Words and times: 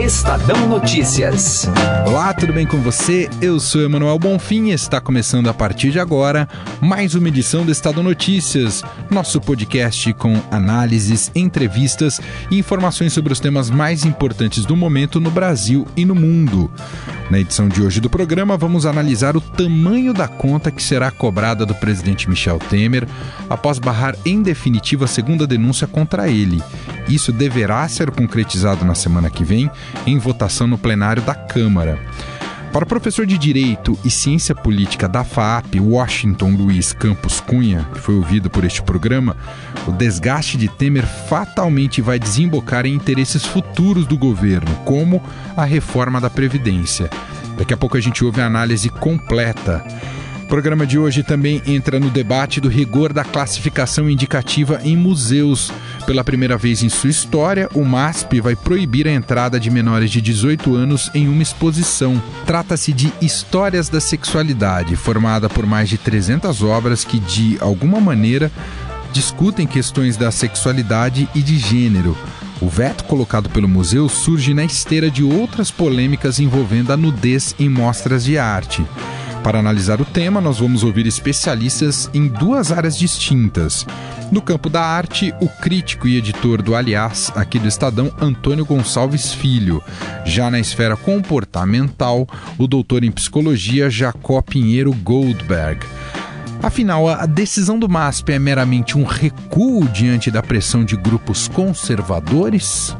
Estadão 0.00 0.66
Notícias. 0.68 1.68
Olá, 2.06 2.32
tudo 2.32 2.52
bem 2.52 2.66
com 2.66 2.78
você? 2.78 3.28
Eu 3.40 3.60
sou 3.60 3.82
Emanuel 3.82 4.18
Bonfim 4.18 4.70
e 4.70 4.72
está 4.72 5.00
começando 5.00 5.48
a 5.48 5.54
partir 5.54 5.90
de 5.90 6.00
agora 6.00 6.48
mais 6.80 7.14
uma 7.14 7.28
edição 7.28 7.64
do 7.64 7.70
Estadão 7.70 8.02
Notícias, 8.02 8.82
nosso 9.10 9.40
podcast 9.40 10.12
com 10.14 10.40
análises, 10.50 11.30
entrevistas 11.34 12.20
e 12.50 12.58
informações 12.58 13.12
sobre 13.12 13.32
os 13.32 13.38
temas 13.38 13.70
mais 13.70 14.04
importantes 14.04 14.64
do 14.64 14.74
momento 14.74 15.20
no 15.20 15.30
Brasil 15.30 15.86
e 15.96 16.04
no 16.04 16.14
mundo. 16.14 16.70
Na 17.30 17.38
edição 17.38 17.68
de 17.68 17.82
hoje 17.82 18.00
do 18.00 18.10
programa, 18.10 18.56
vamos 18.56 18.84
analisar 18.84 19.36
o 19.36 19.40
tamanho 19.40 20.12
da 20.12 20.28
conta 20.28 20.70
que 20.70 20.82
será 20.82 21.10
cobrada 21.10 21.64
do 21.64 21.74
presidente 21.74 22.28
Michel 22.28 22.58
Temer 22.58 23.06
após 23.48 23.78
barrar 23.78 24.16
em 24.24 24.42
definitiva 24.42 25.04
a 25.04 25.08
segunda 25.08 25.46
denúncia 25.46 25.86
contra 25.86 26.28
ele. 26.28 26.62
Isso 27.08 27.32
deverá 27.32 27.86
ser 27.88 28.10
concretizado 28.10 28.84
na 28.84 28.94
semana 28.94 29.30
que 29.30 29.44
vem 29.44 29.70
em 30.06 30.18
votação 30.18 30.66
no 30.66 30.78
plenário 30.78 31.22
da 31.22 31.34
Câmara. 31.34 31.98
Para 32.72 32.84
o 32.84 32.88
professor 32.88 33.26
de 33.26 33.36
Direito 33.36 33.98
e 34.02 34.10
Ciência 34.10 34.54
Política 34.54 35.06
da 35.06 35.22
FAP, 35.22 35.78
Washington 35.78 36.52
Luiz 36.52 36.94
Campos 36.94 37.38
Cunha, 37.38 37.86
que 37.92 38.00
foi 38.00 38.14
ouvido 38.14 38.48
por 38.48 38.64
este 38.64 38.82
programa, 38.82 39.36
o 39.86 39.92
desgaste 39.92 40.56
de 40.56 40.68
Temer 40.68 41.06
fatalmente 41.28 42.00
vai 42.00 42.18
desembocar 42.18 42.86
em 42.86 42.94
interesses 42.94 43.44
futuros 43.44 44.06
do 44.06 44.16
governo, 44.16 44.74
como 44.86 45.22
a 45.54 45.66
reforma 45.66 46.18
da 46.18 46.30
Previdência. 46.30 47.10
Daqui 47.58 47.74
a 47.74 47.76
pouco 47.76 47.98
a 47.98 48.00
gente 48.00 48.24
ouve 48.24 48.40
a 48.40 48.46
análise 48.46 48.88
completa. 48.88 49.84
Programa 50.52 50.86
de 50.86 50.98
hoje 50.98 51.22
também 51.22 51.62
entra 51.66 51.98
no 51.98 52.10
debate 52.10 52.60
do 52.60 52.68
rigor 52.68 53.10
da 53.10 53.24
classificação 53.24 54.10
indicativa 54.10 54.82
em 54.84 54.94
museus. 54.94 55.72
Pela 56.04 56.22
primeira 56.22 56.58
vez 56.58 56.82
em 56.82 56.90
sua 56.90 57.08
história, 57.08 57.70
o 57.72 57.82
MASP 57.82 58.38
vai 58.38 58.54
proibir 58.54 59.08
a 59.08 59.10
entrada 59.10 59.58
de 59.58 59.70
menores 59.70 60.10
de 60.10 60.20
18 60.20 60.74
anos 60.74 61.10
em 61.14 61.26
uma 61.26 61.42
exposição. 61.42 62.22
Trata-se 62.44 62.92
de 62.92 63.10
Histórias 63.22 63.88
da 63.88 63.98
Sexualidade, 63.98 64.94
formada 64.94 65.48
por 65.48 65.64
mais 65.64 65.88
de 65.88 65.96
300 65.96 66.62
obras 66.62 67.02
que, 67.02 67.18
de 67.18 67.56
alguma 67.58 67.98
maneira, 67.98 68.52
discutem 69.10 69.66
questões 69.66 70.18
da 70.18 70.30
sexualidade 70.30 71.30
e 71.34 71.40
de 71.40 71.56
gênero. 71.56 72.14
O 72.60 72.68
veto 72.68 73.04
colocado 73.04 73.48
pelo 73.48 73.66
museu 73.66 74.06
surge 74.06 74.52
na 74.52 74.66
esteira 74.66 75.10
de 75.10 75.24
outras 75.24 75.70
polêmicas 75.70 76.38
envolvendo 76.38 76.92
a 76.92 76.96
nudez 76.96 77.56
em 77.58 77.70
mostras 77.70 78.22
de 78.22 78.36
arte. 78.36 78.84
Para 79.42 79.58
analisar 79.58 80.00
o 80.00 80.04
tema, 80.04 80.40
nós 80.40 80.60
vamos 80.60 80.84
ouvir 80.84 81.04
especialistas 81.04 82.08
em 82.14 82.28
duas 82.28 82.70
áreas 82.70 82.96
distintas. 82.96 83.84
No 84.30 84.40
campo 84.40 84.70
da 84.70 84.80
arte, 84.80 85.34
o 85.40 85.48
crítico 85.48 86.06
e 86.06 86.16
editor 86.16 86.62
do 86.62 86.76
Aliás, 86.76 87.32
aqui 87.34 87.58
do 87.58 87.66
Estadão, 87.66 88.12
Antônio 88.20 88.64
Gonçalves 88.64 89.34
Filho. 89.34 89.82
Já 90.24 90.48
na 90.48 90.60
esfera 90.60 90.96
comportamental, 90.96 92.26
o 92.56 92.68
doutor 92.68 93.02
em 93.02 93.10
psicologia 93.10 93.90
Jacó 93.90 94.40
Pinheiro 94.40 94.92
Goldberg. 94.92 95.84
Afinal, 96.62 97.08
a 97.08 97.26
decisão 97.26 97.76
do 97.76 97.88
MASP 97.88 98.34
é 98.34 98.38
meramente 98.38 98.96
um 98.96 99.02
recuo 99.02 99.88
diante 99.88 100.30
da 100.30 100.40
pressão 100.40 100.84
de 100.84 100.96
grupos 100.96 101.48
conservadores? 101.48 102.96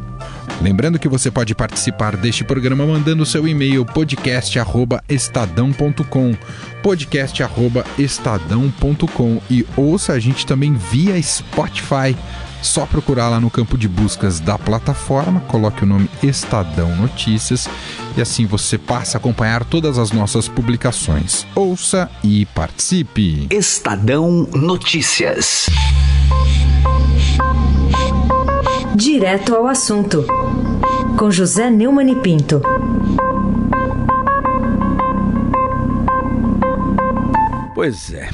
Lembrando 0.63 0.99
que 0.99 1.09
você 1.09 1.31
pode 1.31 1.55
participar 1.57 2.17
deste 2.17 2.45
programa 2.45 2.87
mandando 2.87 3.27
seu 3.27 3.47
e-mail 3.49 3.85
podcast@estadão.com, 3.85 6.37
podcast@estadão.com 6.83 9.43
e 9.51 9.67
ouça 9.77 10.13
a 10.13 10.21
gente 10.21 10.47
também 10.47 10.75
via 10.75 11.21
Spotify. 11.21 12.17
Só 12.63 12.87
procurar 12.87 13.29
lá 13.29 13.39
no 13.41 13.51
campo 13.51 13.77
de 13.77 13.89
buscas 13.89 14.39
da 14.39 14.57
plataforma, 14.57 15.41
coloque 15.41 15.83
o 15.83 15.87
nome 15.87 16.09
Estadão 16.23 16.95
Notícias 16.95 17.69
e 18.17 18.23
assim 18.23 18.47
você 18.47 18.79
passa 18.79 19.17
a 19.17 19.19
acompanhar 19.19 19.65
todas 19.65 19.99
as 19.99 20.13
nossas 20.13 20.47
publicações. 20.47 21.45
Ouça 21.57 22.09
e 22.23 22.47
participe. 22.47 23.49
Estadão 23.51 24.49
Notícias. 24.55 25.69
Direto 28.95 29.57
ao 29.57 29.67
assunto, 29.67 30.25
com 31.19 31.31
José 31.31 31.71
Neumann 31.71 32.11
e 32.11 32.17
Pinto. 32.17 32.61
Pois 37.75 38.13
é, 38.13 38.31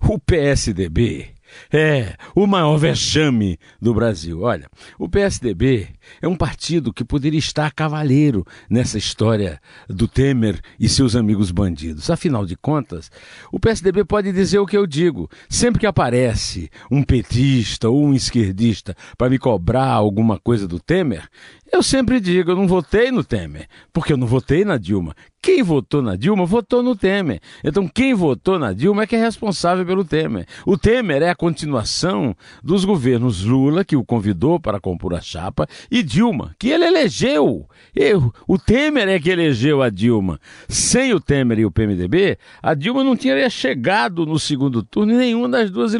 o 0.00 0.18
PSDB 0.18 1.28
é 1.72 2.16
o 2.34 2.46
maior 2.46 2.76
vexame 2.76 3.58
do 3.80 3.94
Brasil. 3.94 4.42
Olha, 4.42 4.68
o 4.98 5.08
PSDB 5.08 5.88
é 6.20 6.28
um 6.28 6.36
partido 6.36 6.92
que 6.92 7.04
poderia 7.04 7.38
estar 7.38 7.72
cavaleiro 7.72 8.46
nessa 8.68 8.98
história 8.98 9.60
do 9.88 10.08
Temer 10.08 10.60
e 10.78 10.88
seus 10.88 11.16
amigos 11.16 11.50
bandidos. 11.50 12.10
Afinal 12.10 12.46
de 12.46 12.56
contas, 12.56 13.10
o 13.52 13.60
PSDB 13.60 14.04
pode 14.04 14.32
dizer 14.32 14.58
o 14.58 14.66
que 14.66 14.76
eu 14.76 14.86
digo. 14.86 15.30
Sempre 15.48 15.80
que 15.80 15.86
aparece 15.86 16.70
um 16.90 17.02
petista 17.02 17.88
ou 17.88 18.04
um 18.04 18.14
esquerdista 18.14 18.96
para 19.16 19.30
me 19.30 19.38
cobrar 19.38 19.90
alguma 19.90 20.38
coisa 20.38 20.66
do 20.66 20.80
Temer, 20.80 21.28
eu 21.74 21.82
sempre 21.82 22.20
digo, 22.20 22.52
eu 22.52 22.56
não 22.56 22.68
votei 22.68 23.10
no 23.10 23.24
Temer, 23.24 23.66
porque 23.92 24.12
eu 24.12 24.16
não 24.16 24.28
votei 24.28 24.64
na 24.64 24.78
Dilma. 24.78 25.12
Quem 25.42 25.60
votou 25.62 26.00
na 26.00 26.14
Dilma, 26.14 26.46
votou 26.46 26.82
no 26.82 26.94
Temer. 26.94 27.40
Então, 27.62 27.88
quem 27.88 28.14
votou 28.14 28.58
na 28.58 28.72
Dilma 28.72 29.02
é 29.02 29.06
que 29.06 29.16
é 29.16 29.20
responsável 29.20 29.84
pelo 29.84 30.04
Temer. 30.04 30.46
O 30.64 30.78
Temer 30.78 31.20
é 31.20 31.30
a 31.30 31.34
continuação 31.34 32.34
dos 32.62 32.84
governos 32.84 33.42
Lula, 33.42 33.84
que 33.84 33.96
o 33.96 34.04
convidou 34.04 34.60
para 34.60 34.80
compor 34.80 35.14
a 35.14 35.20
chapa, 35.20 35.66
e 35.94 36.02
Dilma, 36.02 36.56
que 36.58 36.70
ele 36.70 36.86
elegeu. 36.86 37.68
Eu, 37.94 38.34
o 38.48 38.58
Temer 38.58 39.08
é 39.08 39.20
que 39.20 39.30
elegeu 39.30 39.80
a 39.80 39.88
Dilma. 39.88 40.40
Sem 40.68 41.14
o 41.14 41.20
Temer 41.20 41.60
e 41.60 41.64
o 41.64 41.70
PMDB, 41.70 42.36
a 42.60 42.74
Dilma 42.74 43.04
não 43.04 43.16
tinha 43.16 43.48
chegado 43.48 44.26
no 44.26 44.36
segundo 44.36 44.82
turno 44.82 45.12
em 45.12 45.16
nenhuma 45.16 45.48
das 45.48 45.70
duas 45.70 45.94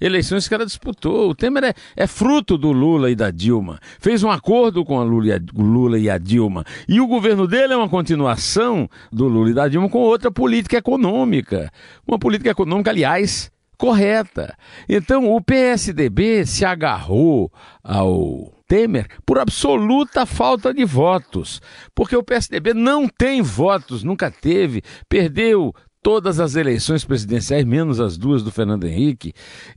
eleições 0.00 0.48
que 0.48 0.54
ela 0.54 0.64
disputou. 0.64 1.28
O 1.28 1.34
Temer 1.34 1.62
é, 1.62 1.74
é 1.94 2.06
fruto 2.06 2.56
do 2.56 2.72
Lula 2.72 3.10
e 3.10 3.14
da 3.14 3.30
Dilma. 3.30 3.78
Fez 4.00 4.22
um 4.22 4.30
acordo 4.30 4.82
com 4.82 4.98
a 4.98 5.04
Lula 5.04 5.34
a, 5.34 5.62
Lula 5.62 5.98
e 5.98 6.08
a 6.08 6.16
Dilma. 6.16 6.64
E 6.88 6.98
o 6.98 7.06
governo 7.06 7.46
dele 7.46 7.74
é 7.74 7.76
uma 7.76 7.90
continuação 7.90 8.88
do 9.12 9.28
Lula 9.28 9.50
e 9.50 9.54
da 9.54 9.68
Dilma 9.68 9.90
com 9.90 9.98
outra 9.98 10.30
política 10.30 10.78
econômica. 10.78 11.70
Uma 12.08 12.18
política 12.18 12.48
econômica, 12.48 12.88
aliás, 12.88 13.52
correta. 13.78 14.56
Então 14.88 15.32
o 15.32 15.40
PSDB 15.40 16.46
se 16.46 16.64
agarrou 16.64 17.52
ao 17.82 18.52
Temer 18.66 19.06
por 19.26 19.38
absoluta 19.38 20.24
falta 20.24 20.72
de 20.72 20.84
votos, 20.84 21.60
porque 21.94 22.16
o 22.16 22.22
PSDB 22.22 22.72
não 22.72 23.06
tem 23.06 23.42
votos, 23.42 24.02
nunca 24.02 24.30
teve, 24.30 24.82
perdeu 25.08 25.74
todas 26.04 26.38
as 26.38 26.54
eleições 26.54 27.02
presidenciais, 27.02 27.64
menos 27.64 27.98
as 27.98 28.18
duas 28.18 28.42
do 28.42 28.52
Fernando 28.52 28.84
Henrique, 28.84 29.32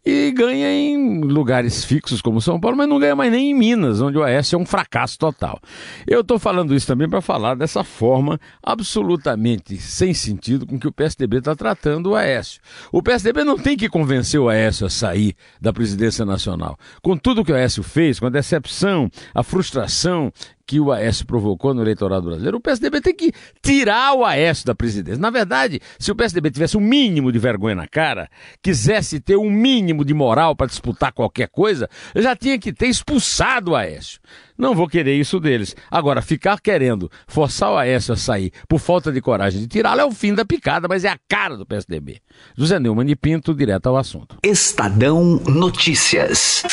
e 0.06 0.30
ganha 0.32 0.70
em 0.70 1.22
lugares 1.22 1.86
fixos 1.86 2.22
como 2.22 2.42
São 2.42 2.60
Paulo, 2.60 2.76
mas 2.76 2.90
não 2.90 3.00
ganha 3.00 3.16
mais 3.16 3.32
nem 3.32 3.52
em 3.52 3.54
Minas, 3.54 4.02
onde 4.02 4.18
o 4.18 4.24
Aécio 4.24 4.58
é 4.58 4.60
um 4.60 4.66
fracasso 4.66 5.18
total. 5.18 5.58
Eu 6.06 6.20
estou 6.20 6.38
falando 6.38 6.76
isso 6.76 6.86
também 6.86 7.08
para 7.08 7.22
falar 7.22 7.56
dessa 7.56 7.82
forma 7.82 8.38
absolutamente 8.62 9.78
sem 9.78 10.14
sentido 10.14 10.68
com 10.68 10.78
que 10.78 10.88
o 10.88 10.92
PSDB 10.92 11.38
está 11.38 11.56
tratando 11.56 12.10
o 12.10 12.16
Aécio. 12.16 12.60
O 12.92 13.02
PSDB 13.02 13.46
não 13.46 13.58
tem 13.58 13.78
que 13.78 13.88
convencer 13.88 14.38
o 14.38 14.50
Aécio 14.50 14.86
a 14.86 14.90
sair 14.90 15.34
da 15.62 15.72
presidência 15.72 16.26
nacional. 16.26 16.78
Com 17.02 17.16
tudo 17.16 17.46
que 17.46 17.54
o 17.54 17.56
Aécio 17.56 17.82
fez, 17.82 18.20
com 18.20 18.26
a 18.26 18.30
decepção, 18.30 19.10
a 19.34 19.44
frustração 19.44 20.30
que 20.68 20.82
o 20.82 20.92
Aécio 20.92 21.26
provocou 21.26 21.74
no 21.74 21.82
eleitorado 21.82 22.28
brasileiro, 22.28 22.58
o 22.58 22.62
PSDB 22.62 23.00
tem 23.00 23.16
que 23.16 23.32
tirar 23.62 24.14
o 24.14 24.26
Aécio 24.26 24.66
da 24.66 24.76
presidência. 24.76 25.20
Na 25.20 25.30
verdade, 25.30 25.80
se 25.98 26.12
o 26.12 26.16
PSDB 26.16 26.52
tivesse 26.52 26.76
um 26.76 26.82
mínimo 26.82 27.32
de 27.32 27.40
vergonha 27.40 27.74
na 27.74 27.88
cara, 27.88 28.30
quisesse 28.62 29.22
ter 29.22 29.38
um 29.38 29.50
mínimo 29.50 30.04
de 30.04 30.14
moral 30.14 30.56
para 30.56 30.68
disputar 30.68 31.14
qualquer 31.14 31.48
coisa, 31.48 31.90
já 32.14 32.36
tinha 32.36 32.60
que 32.60 32.74
ter 32.74 32.88
expulsado 32.88 33.72
o 33.72 33.76
Aécio. 33.76 34.20
Não 34.58 34.76
vou 34.76 34.88
querer 34.88 35.16
isso 35.16 35.40
deles. 35.40 35.74
Agora, 35.90 36.22
ficar 36.22 36.60
querendo 36.60 37.10
forçar 37.28 37.72
o 37.72 37.78
Aécio 37.78 38.14
a 38.14 38.18
sair 38.18 38.52
por 38.68 38.80
falta 38.80 39.12
de 39.12 39.22
coragem 39.22 39.62
de 39.62 39.68
tirá-lo 39.68 40.02
é 40.02 40.06
o 40.06 40.12
fim 40.12 40.34
da 40.34 40.44
picada, 40.44 40.88
mas 40.90 41.06
é 41.06 41.10
a 41.10 41.20
cara 41.30 41.56
do 41.56 41.66
PSDB. 41.66 42.20
José 42.58 42.78
Neumann 42.78 43.10
e 43.10 43.16
Pinto, 43.16 43.54
direto 43.54 43.88
ao 43.88 43.96
assunto. 43.96 44.38
Estadão 44.44 45.40
Notícias. 45.48 46.64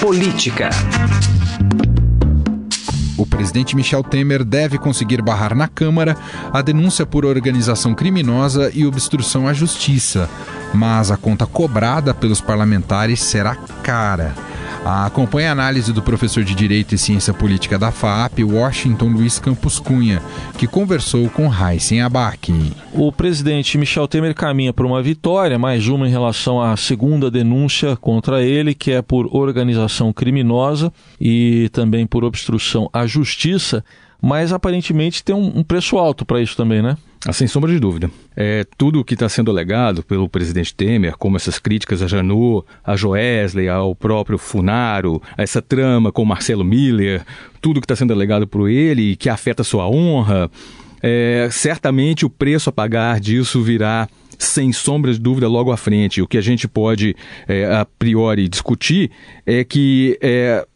Política. 0.00 0.70
O 3.24 3.26
presidente 3.26 3.74
Michel 3.74 4.02
Temer 4.02 4.44
deve 4.44 4.76
conseguir 4.76 5.22
barrar 5.22 5.54
na 5.54 5.66
Câmara 5.66 6.14
a 6.52 6.60
denúncia 6.60 7.06
por 7.06 7.24
organização 7.24 7.94
criminosa 7.94 8.70
e 8.74 8.84
obstrução 8.84 9.48
à 9.48 9.54
justiça, 9.54 10.28
mas 10.74 11.10
a 11.10 11.16
conta 11.16 11.46
cobrada 11.46 12.12
pelos 12.12 12.42
parlamentares 12.42 13.22
será 13.22 13.56
cara. 13.82 14.34
Acompanhe 14.84 15.46
a 15.46 15.52
análise 15.52 15.94
do 15.94 16.02
professor 16.02 16.44
de 16.44 16.54
Direito 16.54 16.94
e 16.94 16.98
Ciência 16.98 17.32
Política 17.32 17.78
da 17.78 17.90
FAP, 17.90 18.40
Washington 18.44 19.08
Luiz 19.08 19.38
Campos 19.38 19.80
Cunha, 19.80 20.20
que 20.58 20.66
conversou 20.66 21.30
com 21.30 21.50
Heisen 21.50 22.02
Abac. 22.02 22.52
O 22.92 23.10
presidente 23.10 23.78
Michel 23.78 24.06
Temer 24.06 24.34
caminha 24.34 24.74
para 24.74 24.86
uma 24.86 25.02
vitória, 25.02 25.58
mais 25.58 25.88
uma 25.88 26.06
em 26.06 26.10
relação 26.10 26.60
à 26.60 26.76
segunda 26.76 27.30
denúncia 27.30 27.96
contra 27.96 28.42
ele, 28.42 28.74
que 28.74 28.92
é 28.92 29.00
por 29.00 29.34
organização 29.34 30.12
criminosa 30.12 30.92
e 31.18 31.70
também 31.72 32.06
por 32.06 32.22
obstrução 32.22 32.90
à 32.92 33.06
justiça, 33.06 33.82
mas 34.24 34.54
aparentemente 34.54 35.22
tem 35.22 35.34
um, 35.34 35.62
preço 35.62 35.98
alto 35.98 36.24
para 36.24 36.40
isso 36.40 36.56
também, 36.56 36.80
né? 36.80 36.96
Ah, 37.28 37.32
sem 37.32 37.46
sombra 37.46 37.70
de 37.70 37.78
dúvida. 37.78 38.10
É, 38.34 38.64
tudo 38.78 38.98
o 38.98 39.04
que 39.04 39.12
está 39.12 39.28
sendo 39.28 39.50
alegado 39.50 40.02
pelo 40.02 40.30
presidente 40.30 40.74
Temer, 40.74 41.14
como 41.18 41.36
essas 41.36 41.58
críticas 41.58 42.00
a 42.00 42.06
Janot, 42.06 42.64
a 42.82 42.96
Joesley, 42.96 43.68
ao 43.68 43.94
próprio 43.94 44.38
Funaro, 44.38 45.20
essa 45.36 45.60
trama 45.60 46.10
com 46.10 46.24
Marcelo 46.24 46.64
Miller, 46.64 47.22
tudo 47.60 47.82
que 47.82 47.84
está 47.84 47.94
sendo 47.94 48.14
alegado 48.14 48.46
por 48.46 48.70
ele 48.70 49.12
e 49.12 49.16
que 49.16 49.28
afeta 49.28 49.62
sua 49.62 49.86
honra, 49.86 50.50
é, 51.02 51.50
certamente 51.52 52.24
o 52.24 52.30
preço 52.30 52.70
a 52.70 52.72
pagar 52.72 53.20
disso 53.20 53.62
virá 53.62 54.08
sem 54.38 54.72
sombra 54.72 55.12
de 55.12 55.20
dúvida 55.20 55.48
logo 55.48 55.70
à 55.70 55.76
frente. 55.76 56.22
O 56.22 56.26
que 56.26 56.38
a 56.38 56.42
gente 56.42 56.66
pode, 56.66 57.14
é, 57.46 57.66
a 57.66 57.84
priori, 57.84 58.48
discutir 58.48 59.10
é 59.44 59.64
que 59.64 60.18
é, 60.22 60.66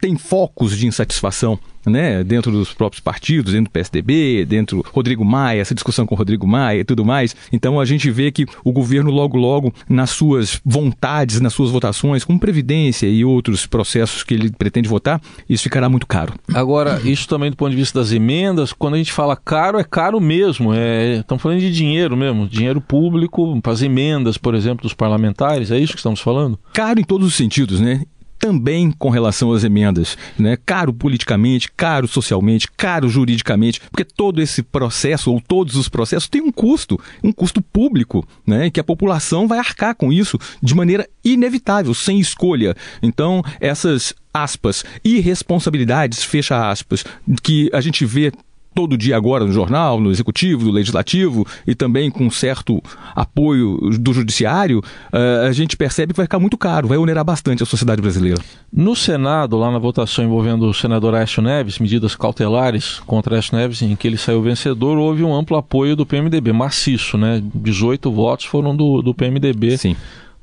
tem 0.00 0.16
focos 0.16 0.76
de 0.76 0.86
insatisfação 0.86 1.58
né, 1.86 2.22
dentro 2.24 2.50
dos 2.50 2.72
próprios 2.74 3.00
partidos, 3.00 3.52
dentro 3.52 3.70
do 3.70 3.72
PSDB, 3.72 4.44
dentro 4.44 4.84
Rodrigo 4.92 5.24
Maia, 5.24 5.60
essa 5.60 5.74
discussão 5.74 6.06
com 6.06 6.14
Rodrigo 6.14 6.46
Maia 6.46 6.80
e 6.80 6.84
tudo 6.84 7.04
mais. 7.04 7.34
Então 7.52 7.80
a 7.80 7.84
gente 7.84 8.10
vê 8.10 8.30
que 8.30 8.46
o 8.64 8.72
governo 8.72 9.10
logo 9.10 9.36
logo 9.38 9.72
nas 9.88 10.10
suas 10.10 10.60
vontades, 10.64 11.40
nas 11.40 11.52
suas 11.52 11.70
votações, 11.70 12.24
com 12.24 12.38
previdência 12.38 13.06
e 13.06 13.24
outros 13.24 13.66
processos 13.66 14.22
que 14.22 14.34
ele 14.34 14.50
pretende 14.50 14.88
votar, 14.88 15.20
isso 15.48 15.62
ficará 15.62 15.88
muito 15.88 16.06
caro. 16.06 16.34
Agora, 16.52 17.00
isso 17.04 17.28
também 17.28 17.50
do 17.50 17.56
ponto 17.56 17.70
de 17.70 17.76
vista 17.76 17.98
das 17.98 18.12
emendas, 18.12 18.72
quando 18.72 18.94
a 18.94 18.98
gente 18.98 19.12
fala 19.12 19.36
caro, 19.36 19.78
é 19.78 19.84
caro 19.84 20.20
mesmo, 20.20 20.74
é, 20.74 21.18
estamos 21.18 21.42
falando 21.42 21.60
de 21.60 21.72
dinheiro 21.72 22.16
mesmo, 22.16 22.48
dinheiro 22.48 22.80
público 22.80 23.60
para 23.60 23.72
as 23.72 23.82
emendas, 23.82 24.36
por 24.36 24.54
exemplo, 24.54 24.82
dos 24.82 24.94
parlamentares, 24.94 25.70
é 25.70 25.78
isso 25.78 25.92
que 25.92 25.98
estamos 25.98 26.20
falando? 26.20 26.58
Caro 26.72 27.00
em 27.00 27.04
todos 27.04 27.26
os 27.26 27.34
sentidos, 27.34 27.80
né? 27.80 28.02
Também 28.40 28.90
com 28.90 29.10
relação 29.10 29.52
às 29.52 29.62
emendas, 29.62 30.16
né? 30.38 30.56
Caro 30.64 30.92
politicamente, 30.92 31.70
caro 31.70 32.08
socialmente, 32.08 32.66
caro 32.74 33.08
juridicamente, 33.08 33.80
porque 33.90 34.04
todo 34.04 34.40
esse 34.40 34.62
processo 34.62 35.30
ou 35.30 35.40
todos 35.40 35.76
os 35.76 35.88
processos 35.88 36.28
têm 36.28 36.40
um 36.40 36.50
custo, 36.50 36.98
um 37.22 37.30
custo 37.30 37.60
público, 37.60 38.26
né? 38.46 38.70
Que 38.70 38.80
a 38.80 38.84
população 38.84 39.46
vai 39.46 39.58
arcar 39.58 39.94
com 39.94 40.10
isso 40.10 40.38
de 40.62 40.74
maneira 40.74 41.06
inevitável, 41.22 41.92
sem 41.92 42.18
escolha. 42.18 42.74
Então, 43.02 43.42
essas 43.60 44.14
aspas, 44.32 44.84
irresponsabilidades, 45.04 46.24
fecha 46.24 46.70
aspas, 46.70 47.04
que 47.42 47.68
a 47.72 47.80
gente 47.80 48.06
vê 48.06 48.32
todo 48.74 48.96
dia 48.96 49.16
agora 49.16 49.44
no 49.44 49.52
jornal, 49.52 50.00
no 50.00 50.10
executivo, 50.10 50.64
no 50.64 50.70
legislativo 50.70 51.46
e 51.66 51.74
também 51.74 52.10
com 52.10 52.30
certo 52.30 52.82
apoio 53.14 53.78
do 53.98 54.12
judiciário, 54.12 54.78
uh, 55.12 55.46
a 55.46 55.52
gente 55.52 55.76
percebe 55.76 56.12
que 56.12 56.16
vai 56.16 56.26
ficar 56.26 56.38
muito 56.38 56.56
caro, 56.56 56.88
vai 56.88 56.98
onerar 56.98 57.24
bastante 57.24 57.62
a 57.62 57.66
sociedade 57.66 58.00
brasileira. 58.00 58.40
No 58.72 58.94
Senado, 58.94 59.58
lá 59.58 59.70
na 59.70 59.78
votação 59.78 60.24
envolvendo 60.24 60.68
o 60.68 60.74
senador 60.74 61.14
Aécio 61.14 61.42
Neves, 61.42 61.78
medidas 61.78 62.14
cautelares 62.14 63.00
contra 63.00 63.36
Aécio 63.36 63.56
Neves, 63.56 63.82
em 63.82 63.96
que 63.96 64.06
ele 64.06 64.16
saiu 64.16 64.42
vencedor, 64.42 64.96
houve 64.96 65.24
um 65.24 65.34
amplo 65.34 65.56
apoio 65.56 65.96
do 65.96 66.06
PMDB, 66.06 66.52
maciço, 66.52 67.18
né? 67.18 67.42
18 67.54 68.10
votos 68.10 68.46
foram 68.46 68.74
do, 68.76 69.02
do 69.02 69.14
PMDB 69.14 69.76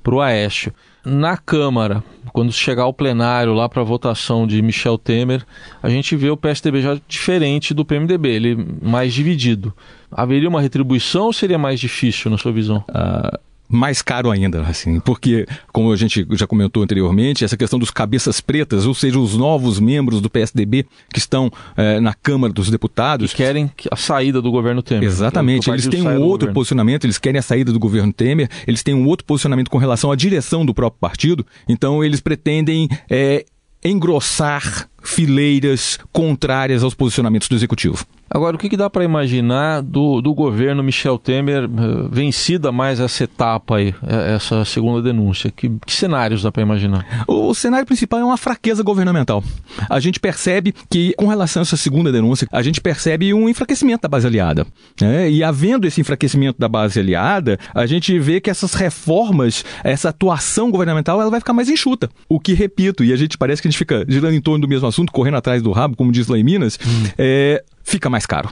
para 0.08 0.16
o 0.16 0.22
Aécio. 0.22 0.74
Na 1.04 1.36
Câmara, 1.36 2.02
quando 2.32 2.50
chegar 2.54 2.84
ao 2.84 2.94
plenário 2.94 3.54
lá 3.54 3.68
para 3.68 3.82
a 3.82 3.86
votação 3.86 4.48
de 4.48 4.62
Michel 4.62 4.98
Temer, 4.98 5.46
a 5.84 5.90
gente 5.90 6.16
vê 6.16 6.30
o 6.30 6.38
PSDB 6.38 6.82
já 6.82 6.98
diferente 7.10 7.74
do 7.74 7.84
PMDB, 7.84 8.30
ele 8.30 8.68
mais 8.82 9.14
dividido. 9.14 9.74
Haveria 10.10 10.48
uma 10.48 10.62
retribuição 10.62 11.26
ou 11.26 11.34
seria 11.34 11.58
mais 11.58 11.78
difícil, 11.78 12.32
na 12.32 12.38
sua 12.38 12.54
visão? 12.54 12.86
Uh, 12.88 13.38
mais 13.70 14.02
caro 14.02 14.32
ainda, 14.32 14.62
assim, 14.62 15.00
porque, 15.00 15.46
como 15.72 15.92
a 15.92 15.96
gente 15.96 16.26
já 16.32 16.48
comentou 16.48 16.84
anteriormente, 16.84 17.44
essa 17.44 17.58
questão 17.58 17.78
dos 17.78 17.92
cabeças 17.92 18.40
pretas, 18.40 18.86
ou 18.86 18.94
seja, 18.94 19.20
os 19.20 19.36
novos 19.36 19.80
membros 19.80 20.22
do 20.22 20.30
PSDB 20.30 20.86
que 21.12 21.20
estão 21.20 21.52
eh, 21.76 22.00
na 22.00 22.14
Câmara 22.14 22.54
dos 22.54 22.70
Deputados. 22.70 23.32
E 23.32 23.36
querem 23.36 23.72
a 23.92 23.96
saída 23.96 24.42
do 24.42 24.52
governo 24.52 24.82
Temer. 24.82 25.04
Exatamente, 25.04 25.70
eles 25.70 25.88
têm 25.88 26.02
um 26.02 26.22
outro 26.22 26.52
posicionamento, 26.54 27.06
eles 27.06 27.18
querem 27.18 27.40
a 27.40 27.44
saída 27.44 27.72
do 27.72 27.80
governo 27.80 28.14
Temer, 28.14 28.50
eles 28.66 28.84
têm 28.84 28.94
um 28.94 29.06
outro 29.06 29.26
posicionamento 29.26 29.70
com 29.70 29.78
relação 29.78 30.12
à 30.12 30.16
direção 30.16 30.66
do 30.66 30.74
próprio 30.74 31.00
partido, 31.00 31.46
então 31.68 32.04
eles 32.04 32.22
pretendem 32.22 32.88
eh, 33.10 33.46
engrossar 33.84 34.88
fileiras 35.04 35.98
contrárias 36.12 36.84
aos 36.84 36.94
posicionamentos 36.94 37.48
do 37.48 37.56
executivo. 37.56 38.06
Agora, 38.30 38.56
o 38.56 38.60
que, 38.60 38.70
que 38.70 38.78
dá 38.78 38.90
para 38.90 39.04
imaginar 39.04 39.82
do, 39.82 40.22
do 40.22 40.34
governo 40.34 40.84
Michel 40.84 41.18
Temer 41.18 41.66
uh, 41.66 42.10
vencida 42.10 42.72
mais 42.72 43.00
essa 43.00 43.24
etapa 43.24 43.78
aí, 43.78 43.96
eh, 44.06 44.36
essa 44.36 44.66
segunda 44.66 45.02
denúncia? 45.02 45.52
Que, 45.52 45.72
que 45.86 45.94
cenários 45.94 46.44
dá 46.44 46.52
para 46.52 46.62
imaginar? 46.62 47.24
O, 47.28 47.50
o, 47.50 47.56
cenário 47.56 47.86
principal 47.86 48.20
é 48.20 48.26
uma 48.26 48.38
fraqueza 48.38 48.84
governamental. 48.84 49.44
A 49.90 50.00
gente 50.00 50.20
percebe 50.20 50.74
que, 50.90 51.14
com 51.18 51.28
relação 51.28 51.62
a 51.62 51.64
essa 51.64 51.78
segunda 51.78 52.12
denúncia, 52.12 52.48
a 52.52 52.62
gente 52.62 52.82
percebe 52.82 53.34
um 53.34 53.48
enfraquecimento 53.48 54.02
da 54.02 54.10
base 54.10 54.28
aliada. 54.28 54.68
Né? 55.02 55.32
E 55.32 55.44
havendo 55.44 55.88
esse 55.88 56.02
enfraquecimento 56.02 56.60
da 56.60 56.68
base 56.68 57.00
aliada, 57.00 57.58
a 57.74 57.86
gente 57.86 58.18
vê 58.20 58.42
que 58.42 58.50
essas 58.50 58.74
reformas, 58.74 59.64
essa 59.84 60.10
atuação 60.10 60.70
governamental, 60.70 61.22
ela 61.22 61.32
vai 61.32 61.40
ficar 61.40 61.54
mais 61.54 61.70
enxuta. 61.70 62.10
O 62.28 62.40
que, 62.40 62.54
repito, 62.54 63.04
e 63.04 63.14
a 63.14 63.16
gente 63.16 63.38
parece 63.38 63.62
que 63.62 63.68
a 63.68 63.72
gente 63.72 63.78
fica 63.78 64.06
girando 64.08 64.34
em 64.34 64.42
torno 64.42 64.62
do 64.62 64.68
mesmo 64.68 64.88
assunto, 64.88 65.12
correndo 65.12 65.38
atrás 65.38 65.62
do 65.62 65.72
rabo, 65.72 65.96
como 65.96 66.12
diz 66.12 66.28
lá 66.28 66.38
em 66.38 66.44
Minas, 66.44 66.78
hum. 66.86 67.10
é, 67.18 67.64
fica 67.88 68.10
mais 68.10 68.26
caro. 68.26 68.50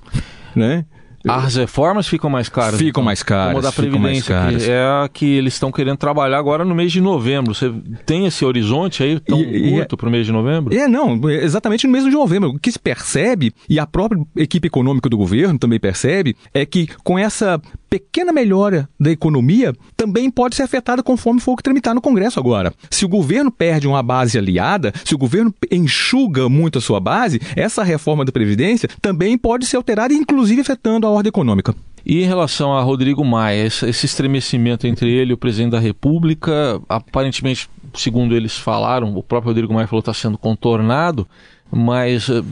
Né? 0.56 0.86
As 1.28 1.56
reformas 1.56 2.08
ficam 2.08 2.30
mais 2.30 2.50
caras. 2.50 2.76
Ficam 2.76 2.90
então, 2.90 3.04
mais 3.04 3.24
caras. 3.24 3.54
Como 3.54 3.60
a 3.60 3.62
da 3.62 3.72
Previdência, 3.72 4.36
que 4.50 4.70
é 4.70 4.80
a 4.80 5.10
que 5.12 5.26
eles 5.26 5.54
estão 5.54 5.72
querendo 5.72 5.98
trabalhar 5.98 6.38
agora 6.38 6.64
no 6.64 6.76
mês 6.76 6.92
de 6.92 7.02
novembro. 7.02 7.54
Você 7.54 7.74
tem 8.06 8.28
esse 8.28 8.46
horizonte 8.46 9.02
aí 9.02 9.20
tão 9.20 9.42
e, 9.42 9.72
curto 9.72 9.96
é, 9.96 9.98
para 9.98 10.08
o 10.08 10.12
mês 10.12 10.26
de 10.26 10.32
novembro? 10.32 10.76
É, 10.76 10.88
não, 10.88 11.20
exatamente 11.30 11.88
no 11.88 11.94
mês 11.94 12.06
de 12.06 12.12
novembro. 12.12 12.52
O 12.52 12.60
que 12.60 12.72
se 12.72 12.80
percebe, 12.80 13.54
e 13.68 13.80
a 13.80 13.88
própria 13.88 14.22
equipe 14.36 14.68
econômica 14.68 15.10
do 15.10 15.18
governo 15.18 15.58
também 15.58 15.80
percebe, 15.80 16.36
é 16.54 16.66
que 16.66 16.88
com 17.04 17.18
essa 17.18 17.60
pequena 17.96 18.34
melhora 18.34 18.90
da 19.00 19.10
economia 19.10 19.74
também 19.96 20.30
pode 20.30 20.56
ser 20.56 20.64
afetada 20.64 21.02
conforme 21.02 21.40
for 21.40 21.54
o 21.54 21.56
que 21.56 21.64
tramitar 21.64 21.96
no 21.96 22.02
Congresso 22.02 22.38
agora. 22.38 22.74
Se 22.90 23.06
o 23.06 23.08
governo 23.08 23.50
perde 23.50 23.88
uma 23.88 24.04
base 24.04 24.38
aliada, 24.38 24.92
se 25.06 25.16
o 25.16 25.18
governo 25.18 25.54
enxuga 25.72 26.50
muito 26.50 26.78
a 26.78 26.82
sua 26.82 27.00
base, 27.00 27.40
essa 27.56 27.84
reforma 27.84 28.26
da 28.26 28.34
Previdência 28.34 28.90
também 29.02 29.38
pode 29.38 29.66
ser 29.66 29.78
alterada, 29.78 30.14
inclusive 30.14 30.60
afetando 30.60 31.08
a 31.08 31.10
ordem 31.10 31.30
econômica. 31.30 31.74
E 32.06 32.22
em 32.22 32.26
relação 32.26 32.74
a 32.74 32.82
Rodrigo 32.82 33.24
Maia, 33.24 33.66
esse 33.66 34.06
estremecimento 34.06 34.86
entre 34.86 35.10
ele 35.10 35.32
e 35.32 35.34
o 35.34 35.38
presidente 35.38 35.72
da 35.72 35.80
República, 35.80 36.82
aparentemente, 36.90 37.70
segundo 37.94 38.36
eles 38.36 38.58
falaram, 38.58 39.16
o 39.16 39.24
próprio 39.24 39.52
Rodrigo 39.52 39.74
Maia 39.74 39.88
falou 39.88 40.04
que 40.04 40.10
está 40.10 40.22
sendo 40.22 40.38
contornado, 40.38 41.26
mas 41.72 42.30
eh, 42.30 42.44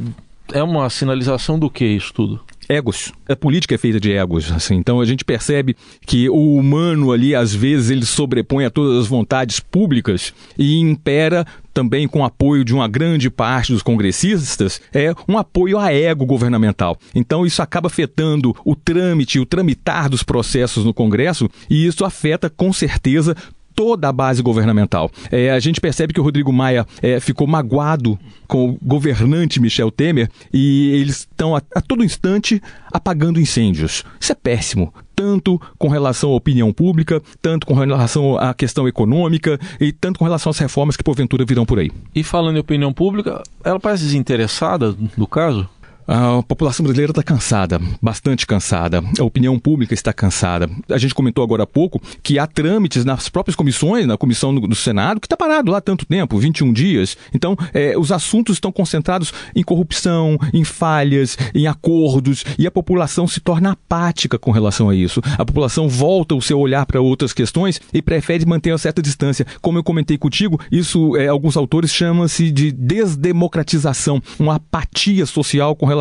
é 0.53 0.63
uma 0.63 0.89
sinalização 0.89 1.59
do 1.59 1.69
que 1.69 1.85
isso 1.85 2.13
tudo? 2.13 2.41
Egos. 2.73 3.11
A 3.27 3.35
política 3.35 3.75
é 3.75 3.77
feita 3.77 3.99
de 3.99 4.11
egos, 4.11 4.51
assim. 4.51 4.75
Então 4.75 4.99
a 4.99 5.05
gente 5.05 5.23
percebe 5.23 5.75
que 6.05 6.29
o 6.29 6.55
humano 6.55 7.11
ali, 7.11 7.35
às 7.35 7.53
vezes, 7.53 7.89
ele 7.89 8.05
sobrepõe 8.05 8.65
a 8.65 8.69
todas 8.69 8.99
as 8.99 9.07
vontades 9.07 9.59
públicas 9.59 10.33
e 10.57 10.79
impera 10.79 11.45
também 11.73 12.07
com 12.07 12.23
apoio 12.23 12.63
de 12.63 12.73
uma 12.73 12.87
grande 12.87 13.29
parte 13.29 13.73
dos 13.73 13.81
congressistas, 13.81 14.79
é 14.93 15.13
um 15.27 15.37
apoio 15.37 15.79
a 15.79 15.91
ego 15.91 16.25
governamental. 16.25 16.97
Então 17.15 17.45
isso 17.45 17.61
acaba 17.61 17.87
afetando 17.87 18.55
o 18.63 18.75
trâmite, 18.75 19.39
o 19.39 19.45
tramitar 19.45 20.07
dos 20.07 20.21
processos 20.21 20.85
no 20.85 20.93
Congresso 20.93 21.49
e 21.69 21.87
isso 21.87 22.05
afeta 22.05 22.49
com 22.49 22.71
certeza 22.71 23.35
toda 23.75 24.09
a 24.09 24.11
base 24.11 24.41
governamental. 24.41 25.09
É, 25.31 25.51
a 25.51 25.59
gente 25.59 25.81
percebe 25.81 26.13
que 26.13 26.19
o 26.19 26.23
Rodrigo 26.23 26.51
Maia 26.51 26.85
é, 27.01 27.19
ficou 27.19 27.47
magoado 27.47 28.17
com 28.47 28.69
o 28.69 28.77
governante 28.81 29.59
Michel 29.59 29.91
Temer 29.91 30.29
e 30.53 30.91
eles 30.91 31.19
estão 31.19 31.55
a, 31.55 31.61
a 31.75 31.81
todo 31.81 32.03
instante 32.03 32.61
apagando 32.91 33.39
incêndios. 33.39 34.03
Isso 34.19 34.31
é 34.31 34.35
péssimo 34.35 34.93
tanto 35.15 35.61
com 35.77 35.87
relação 35.87 36.31
à 36.31 36.35
opinião 36.35 36.73
pública, 36.73 37.21
tanto 37.41 37.67
com 37.67 37.73
relação 37.73 38.37
à 38.37 38.53
questão 38.53 38.87
econômica 38.87 39.59
e 39.79 39.91
tanto 39.91 40.19
com 40.19 40.25
relação 40.25 40.49
às 40.49 40.57
reformas 40.57 40.97
que 40.97 41.03
porventura 41.03 41.45
virão 41.45 41.65
por 41.65 41.79
aí. 41.79 41.91
E 42.15 42.23
falando 42.23 42.57
em 42.57 42.59
opinião 42.59 42.91
pública, 42.91 43.43
ela 43.63 43.79
parece 43.79 44.03
desinteressada 44.05 44.91
do 44.91 45.27
caso? 45.27 45.69
A 46.07 46.43
população 46.43 46.83
brasileira 46.83 47.11
está 47.11 47.23
cansada, 47.23 47.79
bastante 48.01 48.45
cansada. 48.45 49.03
A 49.17 49.23
opinião 49.23 49.57
pública 49.57 49.93
está 49.93 50.11
cansada. 50.11 50.69
A 50.89 50.97
gente 50.97 51.13
comentou 51.13 51.43
agora 51.43 51.63
há 51.63 51.67
pouco 51.67 52.01
que 52.21 52.37
há 52.37 52.45
trâmites 52.45 53.05
nas 53.05 53.29
próprias 53.29 53.55
comissões, 53.55 54.05
na 54.05 54.17
comissão 54.17 54.53
do, 54.53 54.61
do 54.67 54.75
Senado, 54.75 55.19
que 55.19 55.25
está 55.25 55.37
parado 55.37 55.71
lá 55.71 55.79
tanto 55.79 56.05
tempo 56.05 56.37
21 56.37 56.73
dias. 56.73 57.17
Então, 57.33 57.55
é, 57.73 57.97
os 57.97 58.11
assuntos 58.11 58.57
estão 58.57 58.71
concentrados 58.71 59.33
em 59.55 59.63
corrupção, 59.63 60.37
em 60.53 60.63
falhas, 60.63 61.37
em 61.55 61.67
acordos, 61.67 62.43
e 62.59 62.67
a 62.67 62.71
população 62.71 63.27
se 63.27 63.39
torna 63.39 63.71
apática 63.71 64.37
com 64.37 64.51
relação 64.51 64.89
a 64.89 64.95
isso. 64.95 65.21
A 65.37 65.45
população 65.45 65.87
volta 65.87 66.35
o 66.35 66.41
seu 66.41 66.59
olhar 66.59 66.85
para 66.85 67.01
outras 67.01 67.33
questões 67.33 67.79
e 67.93 68.01
prefere 68.01 68.45
manter 68.45 68.71
uma 68.71 68.77
certa 68.77 69.01
distância. 69.01 69.45
Como 69.61 69.77
eu 69.77 69.83
comentei 69.83 70.17
contigo, 70.17 70.59
isso, 70.71 71.15
é, 71.15 71.27
alguns 71.27 71.55
autores 71.55 71.93
chamam-se 71.93 72.51
de 72.51 72.71
desdemocratização, 72.71 74.21
uma 74.37 74.55
apatia 74.55 75.25
social 75.25 75.75
com 75.75 75.85
relação 75.85 75.92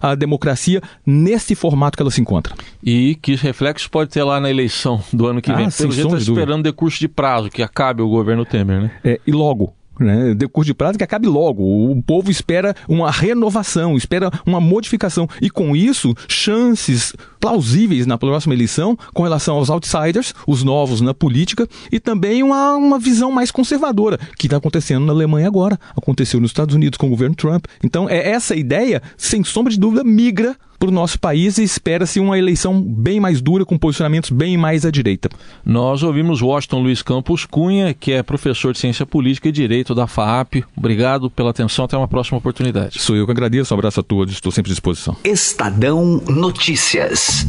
à 0.00 0.14
democracia 0.14 0.80
nesse 1.06 1.54
formato 1.54 1.96
que 1.96 2.02
ela 2.02 2.10
se 2.10 2.20
encontra. 2.20 2.54
E 2.82 3.16
que 3.16 3.34
reflexos 3.34 3.88
pode 3.88 4.10
ter 4.10 4.22
lá 4.22 4.40
na 4.40 4.50
eleição 4.50 5.02
do 5.12 5.26
ano 5.26 5.40
que 5.40 5.50
Ah, 5.50 5.56
vem? 5.56 5.70
Pelo 5.70 5.92
jeito 5.92 6.16
está 6.16 6.30
esperando 6.32 6.62
decurso 6.62 6.98
de 6.98 7.08
prazo, 7.08 7.50
que 7.50 7.62
acabe 7.62 8.02
o 8.02 8.08
governo 8.08 8.44
Temer, 8.44 8.80
né? 8.82 8.90
É, 9.04 9.20
e 9.26 9.32
logo. 9.32 9.74
Né, 9.98 10.34
de 10.34 10.74
prazo 10.74 10.98
que 10.98 11.04
acabe 11.04 11.28
logo. 11.28 11.62
O 11.62 12.02
povo 12.02 12.30
espera 12.30 12.74
uma 12.88 13.10
renovação, 13.10 13.96
espera 13.96 14.30
uma 14.44 14.60
modificação. 14.60 15.28
E 15.40 15.48
com 15.48 15.76
isso, 15.76 16.14
chances 16.28 17.14
plausíveis 17.38 18.06
na 18.06 18.16
próxima 18.16 18.54
eleição 18.54 18.98
com 19.12 19.22
relação 19.22 19.56
aos 19.56 19.70
outsiders, 19.70 20.34
os 20.46 20.64
novos 20.64 21.00
na 21.00 21.12
política, 21.12 21.68
e 21.92 22.00
também 22.00 22.42
uma, 22.42 22.74
uma 22.74 22.98
visão 22.98 23.30
mais 23.30 23.50
conservadora, 23.50 24.18
que 24.38 24.46
está 24.46 24.56
acontecendo 24.56 25.04
na 25.04 25.12
Alemanha 25.12 25.46
agora, 25.46 25.78
aconteceu 25.96 26.40
nos 26.40 26.50
Estados 26.50 26.74
Unidos 26.74 26.96
com 26.96 27.06
o 27.06 27.10
governo 27.10 27.36
Trump. 27.36 27.66
Então, 27.82 28.08
é 28.08 28.30
essa 28.30 28.56
ideia, 28.56 29.02
sem 29.16 29.44
sombra 29.44 29.72
de 29.72 29.78
dúvida, 29.78 30.02
migra 30.02 30.56
para 30.84 30.90
o 30.90 30.94
nosso 30.94 31.18
país 31.18 31.56
e 31.56 31.62
espera-se 31.62 32.20
uma 32.20 32.38
eleição 32.38 32.78
bem 32.82 33.18
mais 33.18 33.40
dura, 33.40 33.64
com 33.64 33.78
posicionamentos 33.78 34.28
bem 34.28 34.58
mais 34.58 34.84
à 34.84 34.90
direita. 34.90 35.30
Nós 35.64 36.02
ouvimos 36.02 36.42
Washington 36.42 36.82
Luiz 36.82 37.00
Campos 37.00 37.46
Cunha, 37.46 37.94
que 37.94 38.12
é 38.12 38.22
professor 38.22 38.74
de 38.74 38.78
Ciência 38.78 39.06
Política 39.06 39.48
e 39.48 39.52
Direito 39.52 39.94
da 39.94 40.06
FAAP. 40.06 40.62
Obrigado 40.76 41.30
pela 41.30 41.50
atenção, 41.50 41.86
até 41.86 41.96
uma 41.96 42.06
próxima 42.06 42.36
oportunidade. 42.36 43.00
Sou 43.00 43.16
eu 43.16 43.24
que 43.24 43.32
agradeço, 43.32 43.72
um 43.72 43.78
abraço 43.78 44.00
a 44.00 44.02
todos, 44.02 44.34
estou 44.34 44.52
sempre 44.52 44.70
à 44.70 44.74
disposição. 44.74 45.16
Estadão 45.24 46.22
Notícias. 46.28 47.46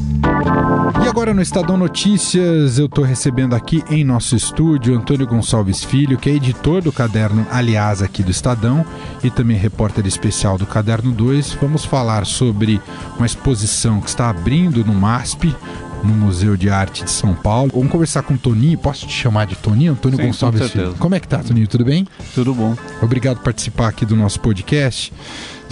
E 1.03 1.07
agora 1.07 1.33
no 1.33 1.41
Estadão 1.41 1.75
Notícias, 1.75 2.79
eu 2.79 2.85
estou 2.85 3.03
recebendo 3.03 3.53
aqui 3.53 3.83
em 3.89 4.05
nosso 4.05 4.35
estúdio 4.35 4.95
Antônio 4.95 5.27
Gonçalves 5.27 5.83
Filho, 5.83 6.17
que 6.17 6.29
é 6.29 6.33
editor 6.33 6.81
do 6.81 6.91
caderno 6.91 7.45
Aliás 7.51 8.01
aqui 8.01 8.23
do 8.23 8.31
Estadão 8.31 8.85
e 9.21 9.29
também 9.29 9.57
repórter 9.57 10.07
especial 10.07 10.57
do 10.57 10.65
Caderno 10.65 11.11
2. 11.11 11.57
Vamos 11.61 11.83
falar 11.83 12.25
sobre 12.25 12.79
uma 13.17 13.24
exposição 13.25 13.99
que 14.01 14.07
está 14.09 14.29
abrindo 14.29 14.83
no 14.83 14.93
MASP, 14.93 15.55
no 16.03 16.13
Museu 16.13 16.55
de 16.55 16.69
Arte 16.69 17.03
de 17.03 17.11
São 17.11 17.33
Paulo. 17.33 17.71
Vamos 17.73 17.91
conversar 17.91 18.23
com 18.23 18.35
o 18.35 18.37
Toninho. 18.37 18.77
Posso 18.77 19.07
te 19.07 19.13
chamar 19.13 19.45
de 19.45 19.55
Toninho? 19.55 19.93
Antônio 19.93 20.17
Sim, 20.17 20.23
com 20.23 20.27
Gonçalves 20.29 20.61
certeza. 20.61 20.85
Filho. 20.87 20.97
Como 20.99 21.15
é 21.15 21.19
que 21.19 21.27
tá, 21.27 21.39
Toninho? 21.39 21.67
Tudo 21.67 21.85
bem? 21.85 22.07
Tudo 22.33 22.53
bom. 22.53 22.75
Obrigado 23.01 23.37
por 23.37 23.45
participar 23.45 23.87
aqui 23.89 24.05
do 24.05 24.15
nosso 24.15 24.39
podcast. 24.39 25.11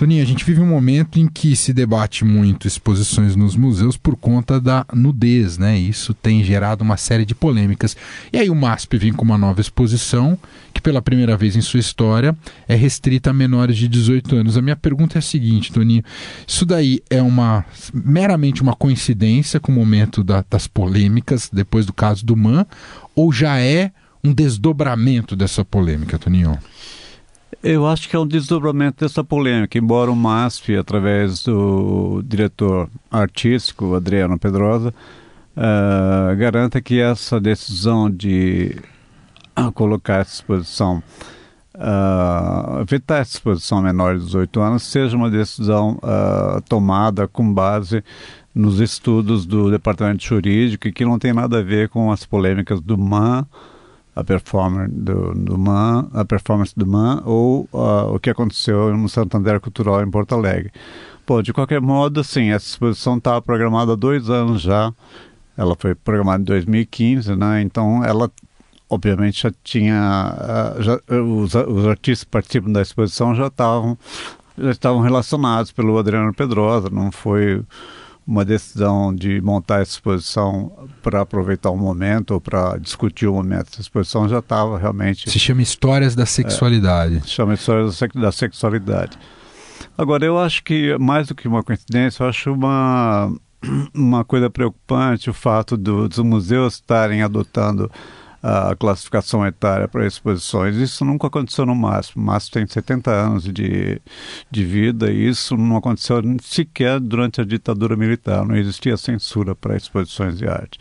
Toninho, 0.03 0.21
a 0.21 0.25
gente 0.25 0.43
vive 0.43 0.59
um 0.59 0.65
momento 0.67 1.17
em 1.17 1.29
que 1.29 1.55
se 1.55 1.71
debate 1.71 2.25
muito 2.25 2.67
exposições 2.67 3.37
nos 3.37 3.55
museus 3.55 3.95
por 3.95 4.17
conta 4.17 4.59
da 4.59 4.85
nudez, 4.93 5.57
né? 5.57 5.79
Isso 5.79 6.13
tem 6.13 6.43
gerado 6.43 6.83
uma 6.83 6.97
série 6.97 7.23
de 7.25 7.33
polêmicas. 7.33 7.95
E 8.33 8.37
aí 8.37 8.49
o 8.49 8.55
MASP 8.55 8.97
vem 8.97 9.13
com 9.13 9.23
uma 9.23 9.37
nova 9.37 9.61
exposição 9.61 10.37
que 10.73 10.81
pela 10.81 11.01
primeira 11.01 11.37
vez 11.37 11.55
em 11.55 11.61
sua 11.61 11.79
história 11.79 12.35
é 12.67 12.75
restrita 12.75 13.29
a 13.29 13.33
menores 13.33 13.77
de 13.77 13.87
18 13.87 14.35
anos. 14.35 14.57
A 14.57 14.61
minha 14.61 14.75
pergunta 14.75 15.17
é 15.17 15.19
a 15.19 15.21
seguinte, 15.21 15.71
Toninho, 15.71 16.03
isso 16.45 16.65
daí 16.65 16.99
é 17.09 17.21
uma 17.21 17.63
meramente 17.93 18.61
uma 18.61 18.75
coincidência 18.75 19.57
com 19.57 19.71
o 19.71 19.75
momento 19.75 20.21
da- 20.21 20.43
das 20.49 20.67
polêmicas 20.67 21.49
depois 21.49 21.85
do 21.85 21.93
caso 21.93 22.25
do 22.25 22.35
MAN 22.35 22.65
ou 23.15 23.31
já 23.31 23.57
é 23.57 23.89
um 24.21 24.33
desdobramento 24.33 25.33
dessa 25.33 25.63
polêmica, 25.63 26.19
Toninho? 26.19 26.59
Eu 27.61 27.85
acho 27.85 28.09
que 28.09 28.15
é 28.15 28.19
um 28.19 28.25
desdobramento 28.25 29.03
dessa 29.03 29.23
polêmica, 29.23 29.77
embora 29.77 30.09
o 30.09 30.15
MASP, 30.15 30.75
através 30.77 31.43
do 31.43 32.21
diretor 32.25 32.89
artístico, 33.11 33.95
Adriano 33.95 34.39
Pedrosa, 34.39 34.93
eh, 35.55 36.35
garanta 36.35 36.81
que 36.81 36.99
essa 36.99 37.39
decisão 37.39 38.09
de 38.09 38.75
ah, 39.55 39.71
colocar 39.71 40.21
essa 40.21 40.33
exposição, 40.35 41.03
ah, 41.75 42.83
vetar 42.87 43.21
essa 43.21 43.35
exposição 43.37 43.79
a 43.79 43.81
menores 43.81 44.21
de 44.21 44.25
18 44.27 44.59
anos, 44.61 44.83
seja 44.83 45.15
uma 45.15 45.29
decisão 45.29 45.99
ah, 46.01 46.61
tomada 46.67 47.27
com 47.27 47.53
base 47.53 48.03
nos 48.53 48.79
estudos 48.79 49.45
do 49.45 49.69
Departamento 49.69 50.23
Jurídico 50.23 50.87
e 50.87 50.91
que 50.91 51.05
não 51.05 51.19
tem 51.19 51.33
nada 51.33 51.59
a 51.59 51.63
ver 51.63 51.89
com 51.89 52.11
as 52.11 52.25
polêmicas 52.25 52.81
do 52.81 52.97
MAN, 52.97 53.45
a 54.15 54.23
performance 54.23 54.91
do, 54.91 55.33
do 55.33 55.57
MAN, 55.57 56.09
a 56.13 56.23
performance 56.23 56.73
do 56.75 56.85
MAN 56.85 57.21
ou 57.25 57.67
ah, 57.73 58.05
o 58.11 58.19
que 58.19 58.29
aconteceu 58.29 58.95
no 58.95 59.09
Santander 59.09 59.59
Cultural 59.59 60.03
em 60.03 60.09
Porto 60.09 60.35
Alegre. 60.35 60.71
Bom, 61.25 61.41
de 61.41 61.53
qualquer 61.53 61.79
modo, 61.79 62.23
sim, 62.23 62.49
essa 62.49 62.67
exposição 62.67 63.17
estava 63.17 63.41
programada 63.41 63.93
há 63.93 63.95
dois 63.95 64.29
anos 64.29 64.61
já. 64.61 64.93
Ela 65.57 65.75
foi 65.77 65.95
programada 65.95 66.41
em 66.41 66.45
2015, 66.45 67.35
né? 67.35 67.61
Então, 67.61 68.03
ela 68.03 68.29
obviamente 68.89 69.41
já 69.41 69.51
tinha 69.63 70.75
já, 70.79 70.99
os, 71.15 71.55
os 71.55 71.87
artistas 71.87 72.23
que 72.23 72.29
participam 72.29 72.71
da 72.71 72.81
exposição 72.81 73.33
já 73.33 73.47
estavam 73.47 73.97
já 74.57 74.71
estavam 74.71 75.01
relacionados 75.01 75.71
pelo 75.71 75.97
Adriano 75.97 76.33
Pedrosa. 76.33 76.89
Não 76.91 77.11
foi 77.11 77.63
uma 78.25 78.45
decisão 78.45 79.13
de 79.13 79.41
montar 79.41 79.81
essa 79.81 79.91
exposição 79.91 80.71
para 81.01 81.21
aproveitar 81.21 81.69
o 81.71 81.77
momento 81.77 82.31
ou 82.31 82.41
para 82.41 82.77
discutir 82.77 83.27
o 83.27 83.33
momento. 83.33 83.67
Essa 83.71 83.81
exposição 83.81 84.27
já 84.29 84.39
estava 84.39 84.77
realmente 84.77 85.29
Se 85.29 85.37
chama 85.39 85.61
Histórias 85.61 86.15
da 86.15 86.25
Sexualidade. 86.25 87.21
chama 87.25 87.53
história 87.53 87.85
da 87.85 87.91
sex- 87.91 88.15
da 88.15 88.31
sexualidade. 88.31 89.17
Agora, 89.97 90.25
eu 90.25 90.39
acho 90.39 90.63
que, 90.63 90.97
mais 90.97 91.27
do 91.27 91.35
que 91.35 91.47
uma 91.47 91.61
coincidência, 91.63 92.23
eu 92.23 92.27
acho 92.29 92.51
uma, 92.53 93.31
uma 93.93 94.23
coisa 94.23 94.49
preocupante 94.49 95.29
o 95.29 95.33
fato 95.33 95.75
do- 95.77 96.07
dos 96.09 96.19
museus 96.19 96.75
estarem 96.75 97.21
adotando 97.21 97.91
a 98.43 98.75
classificação 98.75 99.47
etária 99.47 99.87
para 99.87 100.05
exposições. 100.05 100.75
Isso 100.75 101.05
nunca 101.05 101.27
aconteceu 101.27 101.65
no 101.65 101.73
MASP. 101.73 102.17
O 102.17 102.21
MASP 102.21 102.51
tem 102.51 102.67
70 102.67 103.09
anos 103.09 103.43
de, 103.45 104.01
de 104.51 104.65
vida 104.65 105.09
e 105.09 105.29
isso 105.29 105.55
não 105.55 105.77
aconteceu 105.77 106.21
sequer 106.41 106.99
durante 106.99 107.39
a 107.39 107.45
ditadura 107.45 107.95
militar. 107.95 108.45
Não 108.45 108.57
existia 108.57 108.97
censura 108.97 109.55
para 109.55 109.77
exposições 109.77 110.37
de 110.37 110.45
arte. 110.45 110.77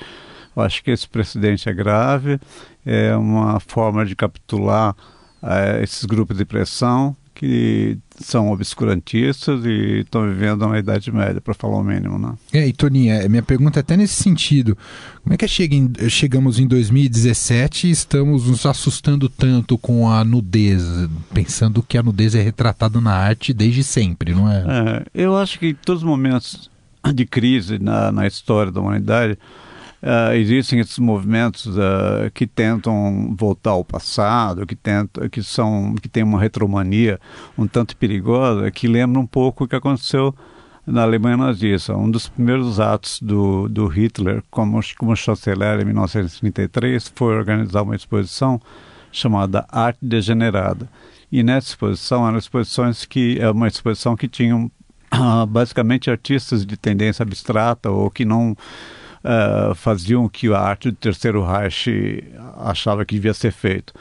Eu 0.57 0.63
acho 0.65 0.83
que 0.83 0.91
esse 0.91 1.09
precedente 1.09 1.69
é 1.69 1.73
grave, 1.73 2.41
é 2.85 3.17
uma 3.17 3.61
forma 3.61 4.05
de 4.05 4.17
capitular 4.17 4.97
eh, 5.41 5.83
esses 5.85 6.05
grupos 6.05 6.37
de 6.37 6.45
pressão 6.45 7.17
que 7.43 7.99
são 8.21 8.53
obscurantistas 8.53 9.65
e 9.65 10.03
estão 10.03 10.29
vivendo 10.29 10.65
na 10.69 10.79
Idade 10.79 11.11
Média, 11.11 11.41
para 11.41 11.53
falar 11.53 11.79
o 11.79 11.83
mínimo, 11.83 12.17
né? 12.17 12.35
É, 12.53 12.69
e 12.69 12.73
Toninha, 12.73 13.15
é, 13.17 13.29
minha 13.29 13.43
pergunta 13.43 13.81
é 13.81 13.83
até 13.83 13.97
nesse 13.97 14.15
sentido. 14.23 14.79
Como 15.25 15.35
é 15.35 15.37
que 15.37 15.49
chega 15.49 15.75
em- 15.75 15.91
chegamos 16.09 16.61
em 16.61 16.69
2017 16.69 17.89
e 17.89 17.91
estamos 17.91 18.47
nos 18.47 18.65
assustando 18.65 19.29
tanto 19.29 19.77
com 19.77 20.09
a 20.09 20.25
nudez, 20.25 20.85
pensando 21.35 21.83
que 21.83 21.99
a 21.99 22.03
nudez 22.05 22.37
é 22.37 22.41
retratada 22.41 23.01
na 23.01 23.13
arte 23.13 23.53
desde 23.53 23.83
sempre, 23.83 24.33
não 24.33 24.49
é? 24.49 24.65
É, 24.65 25.23
eu 25.25 25.37
acho 25.37 25.59
que 25.59 25.67
em 25.71 25.75
todos 25.75 26.03
os 26.05 26.09
momentos 26.09 26.71
de 27.13 27.27
crise 27.27 27.77
na, 27.81 28.13
na 28.13 28.25
história 28.25 28.71
da 28.71 28.81
humanidade, 28.81 29.37
ah, 30.03 30.37
existem 30.37 30.81
esses 30.81 30.99
movimentos 30.99 31.79
ah, 31.79 32.29
que 32.35 32.47
tentam 32.47 33.35
voltar 33.39 33.71
ao 33.71 33.85
passado, 33.85 34.67
que 34.67 34.75
tentam, 34.75 35.29
que 35.29 35.43
são, 35.43 35.95
que 35.95 36.09
tem 36.09 36.25
uma 36.25 36.41
retromania 36.41 37.21
um 37.57 37.69
tanto 37.69 37.97
perigosa, 37.97 38.71
que 38.71 38.89
lembra 38.89 39.21
um 39.21 39.27
pouco 39.27 39.65
o 39.65 39.69
que 39.69 39.77
aconteceu 39.77 40.35
na 40.85 41.03
Alemanha 41.03 41.37
nazista. 41.37 41.97
Um 41.97 42.11
dos 42.11 42.29
primeiros 42.29 42.81
atos 42.81 43.21
do, 43.23 43.69
do 43.69 43.87
Hitler 43.87 44.43
como, 44.51 44.81
como 44.99 45.15
chanceler 45.15 45.81
em 45.81 45.85
1933 45.85 47.13
foi 47.15 47.37
organizar 47.37 47.83
uma 47.83 47.95
exposição 47.95 48.61
chamada 49.13 49.65
Arte 49.71 50.01
Degenerada. 50.03 50.89
E 51.31 51.45
nessa 51.45 51.69
exposição 51.69 52.27
eram 52.27 52.39
exposições 52.39 53.05
que 53.05 53.39
é 53.39 53.49
uma 53.49 53.69
exposição 53.69 54.17
que 54.17 54.27
tinham 54.27 54.71
ah, 55.13 55.47
basicamente 55.47 56.11
artistas 56.11 56.67
de 56.67 56.77
tendência 56.77 57.23
abstrata 57.23 57.89
ou 57.89 58.11
que 58.11 58.25
não 58.25 58.57
ah, 59.25 59.73
faziam 59.75 60.29
que 60.29 60.53
a 60.53 60.59
arte 60.59 60.91
do 60.91 60.97
Terceiro 60.97 61.45
Reich 61.45 62.25
achava 62.57 63.05
que 63.05 63.15
devia 63.15 63.35
ser 63.35 63.53
feito. 63.53 63.93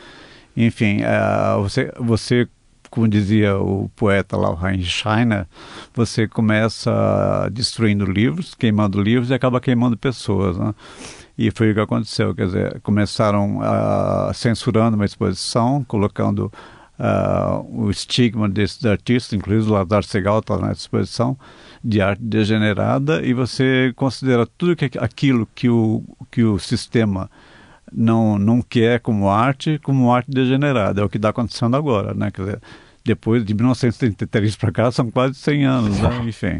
Enfim, 0.55 1.01
ah, 1.03 1.57
você, 1.61 1.91
você, 1.99 2.47
como 2.89 3.07
dizia 3.07 3.57
o 3.57 3.89
poeta 3.95 4.35
lá, 4.35 4.51
o 4.51 4.67
Heinrich 4.67 4.89
Scheiner, 4.89 5.47
você 5.93 6.27
começa 6.27 7.49
destruindo 7.51 8.05
livros, 8.05 8.55
queimando 8.55 9.01
livros 9.01 9.29
e 9.29 9.33
acaba 9.33 9.61
queimando 9.61 9.97
pessoas, 9.97 10.57
né? 10.57 10.73
E 11.37 11.49
foi 11.49 11.71
o 11.71 11.73
que 11.73 11.79
aconteceu, 11.79 12.35
quer 12.35 12.45
dizer, 12.47 12.81
começaram 12.81 13.59
ah, 13.61 14.31
censurando 14.33 14.95
uma 14.95 15.05
exposição, 15.05 15.83
colocando 15.83 16.51
uh, 17.01 17.83
o 17.83 17.89
estigma 17.89 18.47
desses 18.47 18.85
artistas, 18.85 19.33
inclusive 19.33 19.69
o 19.69 19.73
Lazar 19.73 20.03
Segal 20.03 20.39
está 20.39 20.57
na 20.57 20.71
exposição, 20.71 21.37
de 21.83 22.01
arte 22.01 22.21
degenerada, 22.23 23.25
e 23.25 23.33
você 23.33 23.91
considera 23.95 24.45
tudo 24.45 24.75
que, 24.75 24.91
aquilo 25.00 25.47
que 25.55 25.69
o, 25.69 26.03
que 26.29 26.43
o 26.43 26.59
sistema 26.59 27.29
não, 27.91 28.38
não 28.38 28.61
quer 28.61 29.00
como 29.00 29.29
arte, 29.29 29.79
como 29.83 30.13
arte 30.13 30.31
degenerada. 30.31 31.01
É 31.01 31.03
o 31.03 31.09
que 31.09 31.17
está 31.17 31.29
acontecendo 31.29 31.75
agora, 31.75 32.13
né? 32.13 32.31
Quer 32.31 32.41
dizer, 32.43 32.61
depois 33.03 33.43
de 33.43 33.53
1933 33.53 34.55
para 34.55 34.71
cá, 34.71 34.91
são 34.91 35.09
quase 35.11 35.35
100 35.35 35.65
anos, 35.65 36.00
né? 36.00 36.21
enfim. 36.25 36.59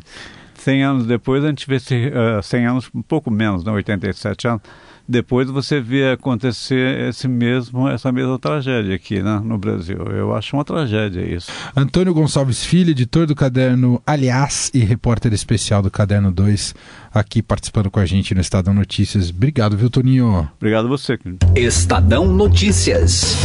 100 0.56 0.84
anos 0.84 1.06
depois, 1.08 1.44
a 1.44 1.48
gente 1.48 1.68
vê 1.68 1.80
se, 1.80 2.08
uh, 2.08 2.42
100 2.42 2.66
anos, 2.66 2.90
um 2.94 3.02
pouco 3.02 3.32
menos, 3.32 3.64
né? 3.64 3.72
87 3.72 4.48
anos, 4.48 4.62
depois 5.08 5.50
você 5.50 5.80
vê 5.80 6.12
acontecer 6.12 7.10
esse 7.10 7.28
mesmo, 7.28 7.88
essa 7.88 8.12
mesma 8.12 8.38
tragédia 8.40 8.96
aqui 8.96 9.22
né, 9.22 9.42
no 9.44 9.58
Brasil. 9.58 9.98
Eu 9.98 10.34
acho 10.34 10.56
uma 10.56 10.66
tragédia 10.66 11.22
isso. 11.22 11.52
Antônio 11.76 12.14
Gonçalves 12.14 12.64
Filho, 12.64 12.92
editor 12.92 13.26
do 13.26 13.36
caderno 13.36 14.02
Aliás 14.06 14.72
e 14.74 14.80
repórter 14.80 15.34
especial 15.34 15.82
do 15.82 15.92
Caderno 15.92 16.32
2, 16.32 16.74
aqui 17.14 17.42
participando 17.42 17.90
com 17.90 18.00
a 18.00 18.06
gente 18.06 18.34
no 18.34 18.42
Estadão 18.42 18.74
Notícias. 18.74 19.30
Obrigado, 19.30 19.78
viu, 19.78 19.90
Toninho? 19.90 20.50
Obrigado 20.58 20.86
a 20.86 20.90
você. 20.90 21.20
Estadão 21.56 22.28
Notícias. 22.28 23.36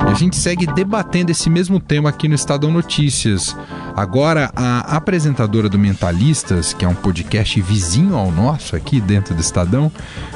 A 0.00 0.14
gente 0.14 0.36
segue 0.36 0.66
debatendo 0.66 1.30
esse 1.30 1.48
mesmo 1.48 1.78
tema 1.78 2.08
aqui 2.08 2.28
no 2.28 2.34
Estadão 2.34 2.70
Notícias. 2.70 3.56
Agora, 3.96 4.50
a 4.54 4.96
apresentadora 4.96 5.68
do 5.68 5.78
Mentalistas, 5.78 6.72
que 6.72 6.84
é 6.84 6.88
um 6.88 6.94
podcast 6.94 7.60
vizinho 7.60 8.16
ao 8.16 8.32
nosso 8.32 8.74
aqui 8.74 9.00
dentro 9.00 9.34
do 9.34 9.40
Estadão, 9.40 9.90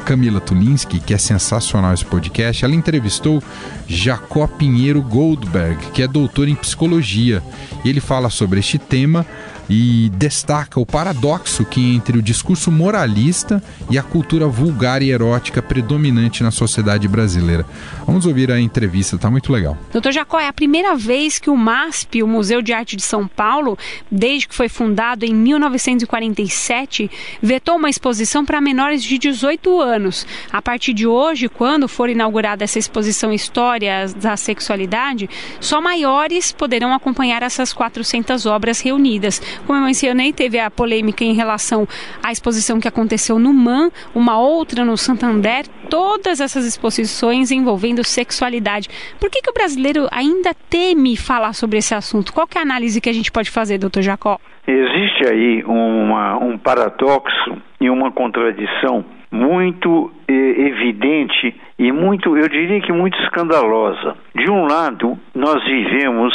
Camila 0.04 0.40
Tulinski, 0.40 1.00
que 1.00 1.12
é 1.12 1.18
sensacional 1.18 1.92
esse 1.92 2.04
podcast, 2.04 2.64
ela 2.64 2.74
entrevistou 2.74 3.42
Jacó 3.86 4.46
Pinheiro 4.46 5.02
Goldberg, 5.02 5.90
que 5.92 6.02
é 6.02 6.08
doutor 6.08 6.48
em 6.48 6.54
psicologia. 6.54 7.42
E 7.84 7.88
ele 7.88 8.00
fala 8.00 8.30
sobre 8.30 8.60
este 8.60 8.78
tema 8.78 9.26
e 9.68 10.10
destaca 10.14 10.80
o 10.80 10.86
paradoxo 10.86 11.64
que 11.64 11.94
entre 11.94 12.18
o 12.18 12.22
discurso 12.22 12.70
moralista 12.70 13.62
e 13.90 13.98
a 13.98 14.02
cultura 14.02 14.46
vulgar 14.46 15.02
e 15.02 15.10
erótica 15.10 15.60
predominante 15.60 16.42
na 16.42 16.50
sociedade 16.50 17.06
brasileira. 17.06 17.66
Vamos 18.06 18.26
ouvir 18.26 18.50
a 18.50 18.60
entrevista, 18.60 19.16
está 19.16 19.30
muito 19.30 19.52
legal. 19.52 19.76
Doutor 19.92 20.12
Jacó, 20.12 20.40
é 20.40 20.48
a 20.48 20.52
primeira 20.52 20.96
vez 20.96 21.38
que 21.38 21.50
o 21.50 21.56
MASP, 21.56 22.22
o 22.22 22.26
Museu 22.26 22.62
de 22.62 22.72
Arte 22.72 22.96
de 22.96 23.02
São 23.02 23.26
Paulo, 23.26 23.78
desde 24.10 24.48
que 24.48 24.54
foi 24.54 24.68
fundado 24.68 25.24
em 25.24 25.34
1947, 25.34 27.10
vetou 27.42 27.76
uma 27.76 27.90
exposição 27.90 28.44
para 28.44 28.60
menores 28.60 29.02
de 29.02 29.18
18 29.18 29.80
anos. 29.80 30.26
A 30.50 30.62
partir 30.62 30.92
de 30.94 31.06
hoje, 31.06 31.48
quando 31.48 31.88
for 31.88 32.08
inaugurada 32.08 32.64
essa 32.64 32.78
exposição 32.78 33.32
Histórias 33.32 34.14
da 34.14 34.36
Sexualidade, 34.36 35.28
só 35.60 35.80
maiores 35.80 36.52
poderão 36.52 36.94
acompanhar 36.94 37.42
essas 37.42 37.72
400 37.72 38.46
obras 38.46 38.80
reunidas. 38.80 39.40
Como 39.66 39.78
eu 39.78 39.84
mencionei, 39.84 40.32
teve 40.32 40.58
a 40.58 40.70
polêmica 40.70 41.24
em 41.24 41.34
relação 41.34 41.86
à 42.22 42.32
exposição 42.32 42.80
que 42.80 42.88
aconteceu 42.88 43.38
no 43.38 43.52
MAN, 43.52 43.90
uma 44.14 44.38
outra 44.38 44.84
no 44.84 44.96
Santander, 44.96 45.66
todas 45.88 46.40
essas 46.40 46.66
exposições 46.66 47.50
envolvendo 47.50 48.04
sexualidade. 48.04 48.88
Por 49.20 49.30
que, 49.30 49.42
que 49.42 49.50
o 49.50 49.54
brasileiro 49.54 50.06
ainda 50.10 50.54
teme 50.68 51.16
falar 51.16 51.52
sobre 51.52 51.78
esse 51.78 51.94
assunto? 51.94 52.32
Qual 52.32 52.48
é 52.54 52.58
a 52.58 52.62
análise 52.62 53.00
que 53.00 53.08
a 53.08 53.12
gente 53.12 53.32
pode 53.32 53.50
fazer, 53.50 53.78
doutor 53.78 54.02
Jacó? 54.02 54.38
Existe 54.66 55.26
aí 55.26 55.64
uma, 55.64 56.36
um 56.36 56.58
paradoxo 56.58 57.56
e 57.80 57.88
uma 57.88 58.12
contradição 58.12 59.04
muito 59.30 60.10
eh, 60.26 60.32
evidente 60.32 61.54
e 61.78 61.92
muito, 61.92 62.36
eu 62.36 62.48
diria 62.48 62.80
que 62.80 62.92
muito 62.92 63.18
escandalosa. 63.22 64.16
De 64.34 64.50
um 64.50 64.66
lado, 64.66 65.18
nós 65.34 65.62
vivemos 65.64 66.34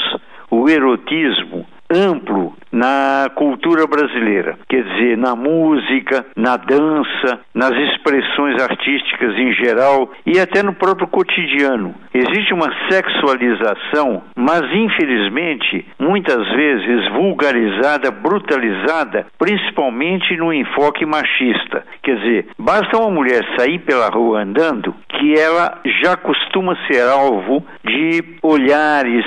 o 0.50 0.70
erotismo 0.70 1.66
amplo 1.90 2.56
na 2.74 3.30
cultura 3.36 3.86
brasileira, 3.86 4.58
quer 4.68 4.84
dizer, 4.84 5.16
na 5.16 5.36
música, 5.36 6.26
na 6.36 6.58
dança, 6.58 7.40
nas 7.54 7.72
expressões 7.72 8.60
artísticas 8.62 9.38
em 9.38 9.54
geral 9.54 10.12
e 10.26 10.40
até 10.40 10.64
no 10.64 10.74
próprio 10.74 11.08
cotidiano. 11.08 11.94
Existe 12.12 12.52
uma 12.52 12.74
sexualização, 12.90 14.24
mas 14.36 14.64
infelizmente 14.74 15.86
muitas 16.00 16.50
vezes 16.50 17.08
vulgarizada, 17.10 18.10
brutalizada, 18.10 19.28
principalmente 19.38 20.36
no 20.36 20.52
enfoque 20.52 21.06
machista. 21.06 21.86
Quer 22.02 22.18
dizer, 22.18 22.48
basta 22.58 22.98
uma 22.98 23.12
mulher 23.12 23.44
sair 23.56 23.80
pela 23.80 24.10
rua 24.10 24.42
andando 24.42 24.96
que 25.10 25.36
ela 25.40 25.80
já 26.02 26.18
costuma 26.18 26.76
ser 26.88 27.08
alvo 27.08 27.64
de 27.84 28.24
olhares 28.42 29.26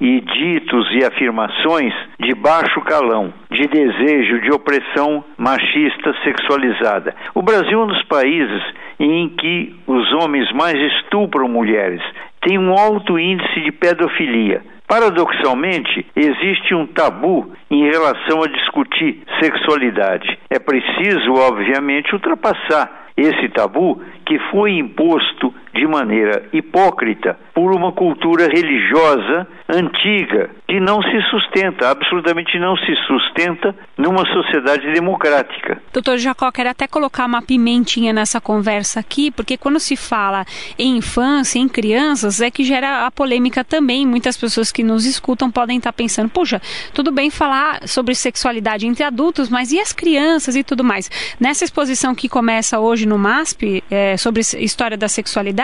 e 0.00 0.20
ditos 0.20 0.88
e 0.92 1.04
afirmações 1.04 1.94
de 2.20 2.34
baixo 2.34 2.80
calão, 2.82 3.32
de 3.50 3.66
desejo, 3.66 4.40
de 4.40 4.52
opressão 4.52 5.24
machista 5.38 6.14
sexualizada. 6.24 7.14
O 7.34 7.42
Brasil 7.42 7.80
é 7.80 7.84
um 7.84 7.86
dos 7.86 8.02
países 8.04 8.62
em 8.98 9.28
que 9.30 9.74
os 9.86 10.12
homens 10.14 10.50
mais 10.52 10.76
estupram 10.76 11.48
mulheres, 11.48 12.02
tem 12.40 12.58
um 12.58 12.72
alto 12.72 13.18
índice 13.18 13.60
de 13.60 13.72
pedofilia. 13.72 14.62
Paradoxalmente, 14.86 16.06
existe 16.14 16.74
um 16.74 16.86
tabu 16.86 17.50
em 17.70 17.84
relação 17.84 18.42
a 18.42 18.48
discutir 18.48 19.22
sexualidade. 19.40 20.38
É 20.50 20.58
preciso, 20.58 21.32
obviamente, 21.32 22.12
ultrapassar 22.12 23.04
esse 23.16 23.48
tabu 23.48 24.02
que 24.26 24.38
foi 24.50 24.72
imposto 24.72 25.54
de 25.74 25.86
maneira 25.86 26.48
hipócrita 26.52 27.36
por 27.52 27.74
uma 27.74 27.92
cultura 27.92 28.48
religiosa 28.48 29.46
antiga 29.68 30.50
que 30.68 30.78
não 30.80 31.02
se 31.02 31.22
sustenta, 31.30 31.90
absolutamente 31.90 32.58
não 32.58 32.76
se 32.76 32.94
sustenta 33.06 33.74
numa 33.96 34.24
sociedade 34.26 34.92
democrática. 34.92 35.80
Doutor 35.92 36.18
Jacó, 36.18 36.50
quero 36.50 36.70
até 36.70 36.86
colocar 36.86 37.26
uma 37.26 37.42
pimentinha 37.42 38.12
nessa 38.12 38.40
conversa 38.40 39.00
aqui, 39.00 39.30
porque 39.30 39.56
quando 39.56 39.78
se 39.78 39.96
fala 39.96 40.44
em 40.78 40.96
infância, 40.96 41.58
em 41.58 41.68
crianças, 41.68 42.40
é 42.40 42.50
que 42.50 42.64
gera 42.64 43.06
a 43.06 43.10
polêmica 43.10 43.64
também. 43.64 44.06
Muitas 44.06 44.36
pessoas 44.36 44.70
que 44.70 44.82
nos 44.82 45.06
escutam 45.06 45.50
podem 45.50 45.78
estar 45.78 45.92
pensando, 45.92 46.28
puxa, 46.28 46.60
tudo 46.92 47.12
bem 47.12 47.30
falar 47.30 47.86
sobre 47.86 48.14
sexualidade 48.14 48.86
entre 48.86 49.04
adultos, 49.04 49.48
mas 49.48 49.72
e 49.72 49.80
as 49.80 49.92
crianças 49.92 50.56
e 50.56 50.64
tudo 50.64 50.84
mais? 50.84 51.10
Nessa 51.38 51.64
exposição 51.64 52.14
que 52.14 52.28
começa 52.28 52.78
hoje 52.78 53.06
no 53.06 53.18
MASP, 53.18 53.82
é, 53.90 54.16
sobre 54.16 54.40
história 54.40 54.96
da 54.96 55.08
sexualidade, 55.08 55.63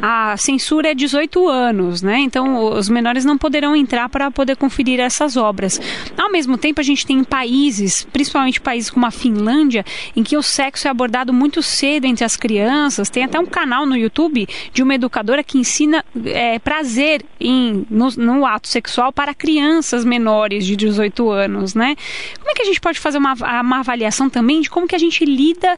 a 0.00 0.36
censura 0.36 0.90
é 0.90 0.94
18 0.94 1.48
anos, 1.48 2.02
né? 2.02 2.18
Então 2.20 2.72
os 2.72 2.88
menores 2.88 3.24
não 3.24 3.36
poderão 3.36 3.74
entrar 3.74 4.08
para 4.08 4.30
poder 4.30 4.56
conferir 4.56 5.00
essas 5.00 5.36
obras. 5.36 5.80
Ao 6.16 6.30
mesmo 6.30 6.56
tempo, 6.56 6.80
a 6.80 6.84
gente 6.84 7.06
tem 7.06 7.22
países, 7.22 8.06
principalmente 8.12 8.60
países 8.60 8.90
como 8.90 9.06
a 9.06 9.10
Finlândia, 9.10 9.84
em 10.14 10.22
que 10.22 10.36
o 10.36 10.42
sexo 10.42 10.88
é 10.88 10.90
abordado 10.90 11.32
muito 11.32 11.62
cedo 11.62 12.06
entre 12.06 12.24
as 12.24 12.36
crianças. 12.36 13.10
Tem 13.10 13.24
até 13.24 13.38
um 13.38 13.46
canal 13.46 13.86
no 13.86 13.96
YouTube 13.96 14.46
de 14.72 14.82
uma 14.82 14.94
educadora 14.94 15.42
que 15.42 15.58
ensina 15.58 16.04
é, 16.24 16.58
prazer 16.58 17.24
em, 17.40 17.86
no, 17.90 18.08
no 18.10 18.46
ato 18.46 18.68
sexual 18.68 19.12
para 19.12 19.34
crianças 19.34 20.04
menores 20.04 20.64
de 20.64 20.76
18 20.76 21.30
anos, 21.30 21.74
né? 21.74 21.96
Como 22.38 22.50
é 22.50 22.54
que 22.54 22.62
a 22.62 22.66
gente 22.66 22.80
pode 22.80 22.98
fazer 22.98 23.18
uma, 23.18 23.34
uma 23.34 23.80
avaliação 23.80 24.28
também 24.28 24.60
de 24.60 24.70
como 24.70 24.86
que 24.86 24.94
a 24.94 24.98
gente 24.98 25.24
lida 25.24 25.76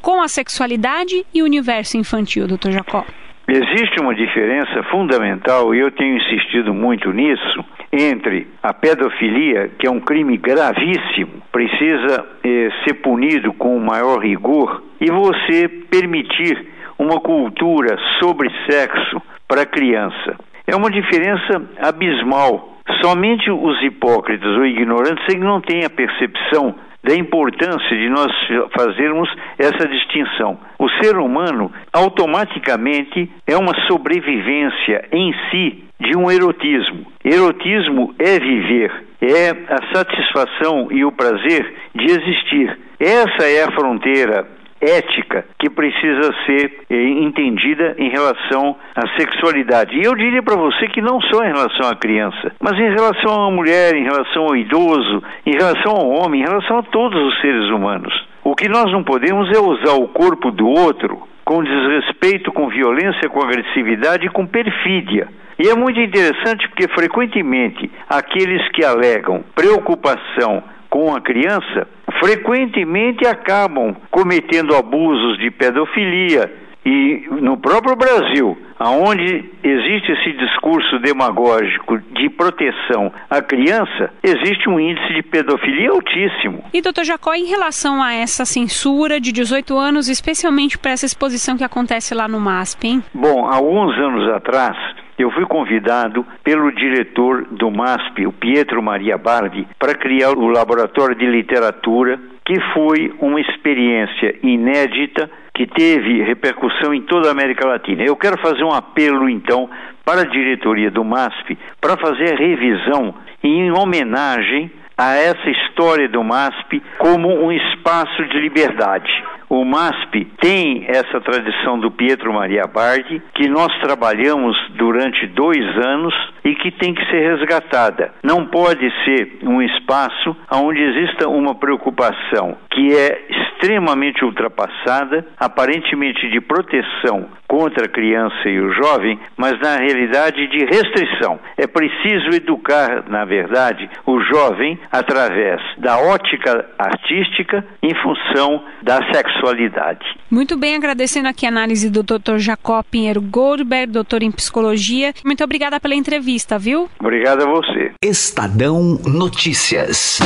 com 0.00 0.22
a 0.22 0.28
sexualidade 0.28 1.24
e 1.32 1.42
o 1.42 1.44
universo 1.44 1.96
infantil, 1.96 2.46
doutor 2.46 2.72
Jacó? 2.72 3.04
Existe 3.48 4.00
uma 4.00 4.14
diferença 4.14 4.82
fundamental, 4.84 5.74
e 5.74 5.80
eu 5.80 5.90
tenho 5.90 6.16
insistido 6.16 6.72
muito 6.72 7.10
nisso, 7.12 7.64
entre 7.92 8.46
a 8.62 8.72
pedofilia, 8.72 9.68
que 9.76 9.88
é 9.88 9.90
um 9.90 9.98
crime 9.98 10.36
gravíssimo, 10.36 11.42
precisa 11.50 12.26
eh, 12.44 12.68
ser 12.84 12.94
punido 12.94 13.52
com 13.54 13.76
o 13.76 13.80
maior 13.80 14.20
rigor, 14.20 14.84
e 15.00 15.10
você 15.10 15.66
permitir 15.68 16.64
uma 16.96 17.20
cultura 17.20 17.98
sobre 18.20 18.48
sexo 18.68 19.20
para 19.48 19.66
criança. 19.66 20.36
É 20.64 20.76
uma 20.76 20.90
diferença 20.90 21.60
abismal. 21.82 22.78
Somente 23.02 23.50
os 23.50 23.82
hipócritas 23.82 24.56
ou 24.56 24.64
ignorantes 24.64 25.24
é 25.28 25.32
que 25.32 25.38
não 25.38 25.60
têm 25.60 25.84
a 25.84 25.90
percepção 25.90 26.74
da 27.02 27.14
importância 27.14 27.96
de 27.96 28.08
nós 28.08 28.32
fazermos 28.76 29.28
essa 29.58 29.88
distinção. 29.88 30.58
O 30.78 30.88
ser 31.02 31.16
humano 31.16 31.72
automaticamente 31.92 33.30
é 33.46 33.56
uma 33.56 33.74
sobrevivência 33.86 35.08
em 35.12 35.34
si 35.50 35.84
de 35.98 36.16
um 36.16 36.30
erotismo. 36.30 37.06
Erotismo 37.24 38.14
é 38.18 38.38
viver, 38.38 39.04
é 39.20 39.50
a 39.50 39.94
satisfação 39.94 40.88
e 40.90 41.04
o 41.04 41.12
prazer 41.12 41.74
de 41.94 42.04
existir. 42.04 42.78
Essa 42.98 43.46
é 43.46 43.64
a 43.64 43.72
fronteira 43.72 44.59
ética 44.80 45.44
que 45.58 45.68
precisa 45.68 46.32
ser 46.46 46.84
eh, 46.88 47.08
entendida 47.22 47.94
em 47.98 48.08
relação 48.08 48.76
à 48.94 49.06
sexualidade. 49.18 49.96
E 49.96 50.04
eu 50.04 50.14
diria 50.14 50.42
para 50.42 50.56
você 50.56 50.88
que 50.88 51.02
não 51.02 51.20
só 51.20 51.44
em 51.44 51.52
relação 51.52 51.88
à 51.90 51.94
criança, 51.94 52.52
mas 52.60 52.78
em 52.78 52.90
relação 52.90 53.44
à 53.44 53.50
mulher, 53.50 53.94
em 53.94 54.04
relação 54.04 54.44
ao 54.44 54.56
idoso, 54.56 55.22
em 55.46 55.52
relação 55.52 55.92
ao 55.92 56.08
homem, 56.08 56.40
em 56.40 56.44
relação 56.44 56.78
a 56.78 56.82
todos 56.82 57.20
os 57.20 57.40
seres 57.40 57.68
humanos. 57.70 58.12
O 58.42 58.54
que 58.54 58.68
nós 58.68 58.90
não 58.90 59.04
podemos 59.04 59.50
é 59.54 59.60
usar 59.60 59.94
o 60.00 60.08
corpo 60.08 60.50
do 60.50 60.66
outro 60.66 61.28
com 61.44 61.62
desrespeito, 61.62 62.52
com 62.52 62.68
violência, 62.68 63.28
com 63.28 63.42
agressividade 63.42 64.26
e 64.26 64.30
com 64.30 64.46
perfídia. 64.46 65.28
E 65.58 65.68
é 65.68 65.74
muito 65.74 66.00
interessante 66.00 66.66
porque 66.68 66.88
frequentemente 66.88 67.90
aqueles 68.08 68.66
que 68.70 68.82
alegam 68.82 69.44
preocupação 69.54 70.62
com 70.90 71.14
a 71.14 71.20
criança 71.20 71.86
frequentemente 72.18 73.26
acabam 73.26 73.94
cometendo 74.10 74.74
abusos 74.74 75.38
de 75.38 75.50
pedofilia, 75.50 76.52
e 76.84 77.26
no 77.42 77.58
próprio 77.58 77.94
Brasil, 77.94 78.56
aonde 78.78 79.44
existe 79.62 80.12
esse 80.12 80.32
discurso 80.32 80.98
demagógico 81.00 81.98
de 81.98 82.30
proteção 82.30 83.12
à 83.28 83.42
criança, 83.42 84.10
existe 84.22 84.68
um 84.68 84.80
índice 84.80 85.12
de 85.12 85.22
pedofilia 85.22 85.90
altíssimo. 85.90 86.64
E 86.72 86.80
doutor 86.80 87.04
Jacó, 87.04 87.34
em 87.34 87.44
relação 87.44 88.02
a 88.02 88.14
essa 88.14 88.46
censura 88.46 89.20
de 89.20 89.30
18 89.30 89.76
anos, 89.76 90.08
especialmente 90.08 90.78
para 90.78 90.92
essa 90.92 91.04
exposição 91.04 91.56
que 91.56 91.64
acontece 91.64 92.14
lá 92.14 92.26
no 92.26 92.40
MASP, 92.40 92.88
hein? 92.88 93.04
Bom, 93.12 93.46
alguns 93.46 93.94
anos 93.98 94.34
atrás, 94.34 94.76
eu 95.22 95.30
fui 95.30 95.44
convidado 95.46 96.24
pelo 96.42 96.72
diretor 96.72 97.44
do 97.50 97.70
MASP, 97.70 98.26
o 98.26 98.32
Pietro 98.32 98.82
Maria 98.82 99.18
Bardi, 99.18 99.66
para 99.78 99.94
criar 99.94 100.30
o 100.30 100.48
Laboratório 100.48 101.14
de 101.14 101.26
Literatura, 101.26 102.18
que 102.44 102.58
foi 102.72 103.12
uma 103.20 103.40
experiência 103.40 104.34
inédita 104.42 105.30
que 105.54 105.66
teve 105.66 106.22
repercussão 106.22 106.94
em 106.94 107.02
toda 107.02 107.28
a 107.28 107.32
América 107.32 107.66
Latina. 107.66 108.02
Eu 108.02 108.16
quero 108.16 108.40
fazer 108.40 108.64
um 108.64 108.72
apelo, 108.72 109.28
então, 109.28 109.68
para 110.04 110.22
a 110.22 110.24
diretoria 110.24 110.90
do 110.90 111.04
MASP 111.04 111.56
para 111.80 111.96
fazer 111.96 112.34
a 112.34 112.36
revisão 112.36 113.14
em 113.42 113.70
homenagem 113.70 114.70
a 114.96 115.14
essa 115.14 115.48
história 115.48 116.08
do 116.08 116.22
MASP 116.22 116.82
como 116.98 117.28
um 117.28 117.52
espaço 117.52 118.24
de 118.26 118.38
liberdade. 118.40 119.10
O 119.50 119.64
MASP 119.64 120.26
tem 120.40 120.84
essa 120.86 121.20
tradição 121.20 121.76
do 121.76 121.90
Pietro 121.90 122.32
Maria 122.32 122.68
Bardi, 122.68 123.20
que 123.34 123.48
nós 123.48 123.66
trabalhamos 123.80 124.56
durante 124.76 125.26
dois 125.26 125.58
anos 125.84 126.14
e 126.44 126.54
que 126.54 126.70
tem 126.70 126.94
que 126.94 127.04
ser 127.06 127.36
resgatada. 127.36 128.12
Não 128.22 128.46
pode 128.46 128.90
ser 129.04 129.38
um 129.42 129.62
espaço 129.62 130.36
onde 130.52 130.80
exista 130.80 131.28
uma 131.28 131.54
preocupação 131.54 132.56
que 132.70 132.94
é 132.94 133.26
extremamente 133.28 134.24
ultrapassada, 134.24 135.26
aparentemente 135.38 136.30
de 136.30 136.40
proteção 136.40 137.28
contra 137.46 137.86
a 137.86 137.88
criança 137.88 138.48
e 138.48 138.60
o 138.60 138.72
jovem, 138.72 139.18
mas 139.36 139.58
na 139.60 139.76
realidade 139.76 140.46
de 140.46 140.64
restrição. 140.66 141.38
É 141.56 141.66
preciso 141.66 142.28
educar, 142.34 143.04
na 143.08 143.24
verdade, 143.24 143.90
o 144.06 144.20
jovem 144.20 144.78
através 144.90 145.60
da 145.78 145.98
ótica 145.98 146.64
artística 146.78 147.66
em 147.82 147.92
função 147.94 148.64
da 148.82 149.00
sexualidade. 149.12 150.06
Muito 150.30 150.56
bem, 150.56 150.76
agradecendo 150.76 151.28
aqui 151.28 151.44
a 151.44 151.48
análise 151.48 151.90
do 151.90 152.04
Dr. 152.04 152.38
Jacó 152.38 152.84
Pinheiro 152.84 153.20
Goldberg, 153.20 153.92
doutor 153.92 154.22
em 154.22 154.30
psicologia. 154.30 155.12
Muito 155.24 155.42
obrigada 155.42 155.80
pela 155.80 155.96
entrevista, 155.96 156.29
viu? 156.58 156.88
Obrigado 157.00 157.42
a 157.42 157.50
você. 157.50 157.92
Estadão 158.02 158.98
Notícias. 159.04 160.20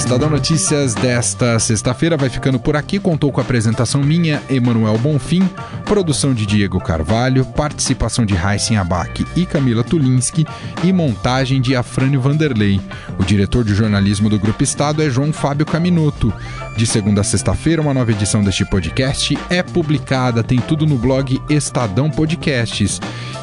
Estadão 0.00 0.30
Notícias 0.30 0.94
desta 0.94 1.58
sexta-feira 1.58 2.16
vai 2.16 2.30
ficando 2.30 2.58
por 2.58 2.74
aqui. 2.74 2.98
Contou 2.98 3.30
com 3.30 3.38
a 3.38 3.44
apresentação 3.44 4.02
minha, 4.02 4.42
Emanuel 4.48 4.96
Bonfim, 4.96 5.46
produção 5.84 6.32
de 6.32 6.46
Diego 6.46 6.80
Carvalho, 6.80 7.44
participação 7.44 8.24
de 8.24 8.34
Heisen 8.34 8.78
Abac 8.78 9.26
e 9.36 9.44
Camila 9.44 9.84
Tulinski 9.84 10.46
e 10.82 10.90
montagem 10.90 11.60
de 11.60 11.76
Afrânio 11.76 12.20
Vanderlei. 12.20 12.80
O 13.18 13.24
diretor 13.24 13.62
de 13.62 13.74
jornalismo 13.74 14.30
do 14.30 14.38
Grupo 14.38 14.64
Estado 14.64 15.02
é 15.02 15.10
João 15.10 15.34
Fábio 15.34 15.66
Caminoto. 15.66 16.32
De 16.76 16.86
segunda 16.86 17.20
a 17.20 17.24
sexta-feira, 17.24 17.82
uma 17.82 17.92
nova 17.92 18.10
edição 18.10 18.42
deste 18.42 18.64
podcast 18.64 19.38
é 19.50 19.62
publicada. 19.62 20.42
Tem 20.42 20.60
tudo 20.60 20.86
no 20.86 20.96
blog 20.96 21.38
Estadão 21.50 22.10
Podcasts. 22.10 22.98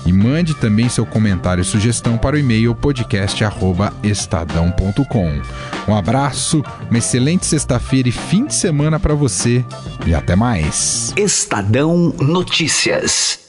E 0.06 0.14
mande 0.14 0.54
também 0.54 0.88
seu 0.88 1.06
comentário 1.06 1.62
e 1.62 1.66
sugestão 1.66 2.18
para 2.18 2.38
o 2.38 2.40
e-mail 2.40 2.74
podcast@estadão.com. 2.74 5.42
Um 5.86 5.96
abraço, 5.96 6.47
uma 6.54 6.98
excelente 6.98 7.46
sexta-feira 7.46 8.10
e 8.10 8.12
fim 8.12 8.46
de 8.46 8.56
semana 8.56 9.00
para 9.00 9.14
você 9.14 9.66
e 10.06 10.14
até 10.14 10.36
mais. 10.36 11.14
Estadão 11.18 12.14
Notícias. 12.20 13.47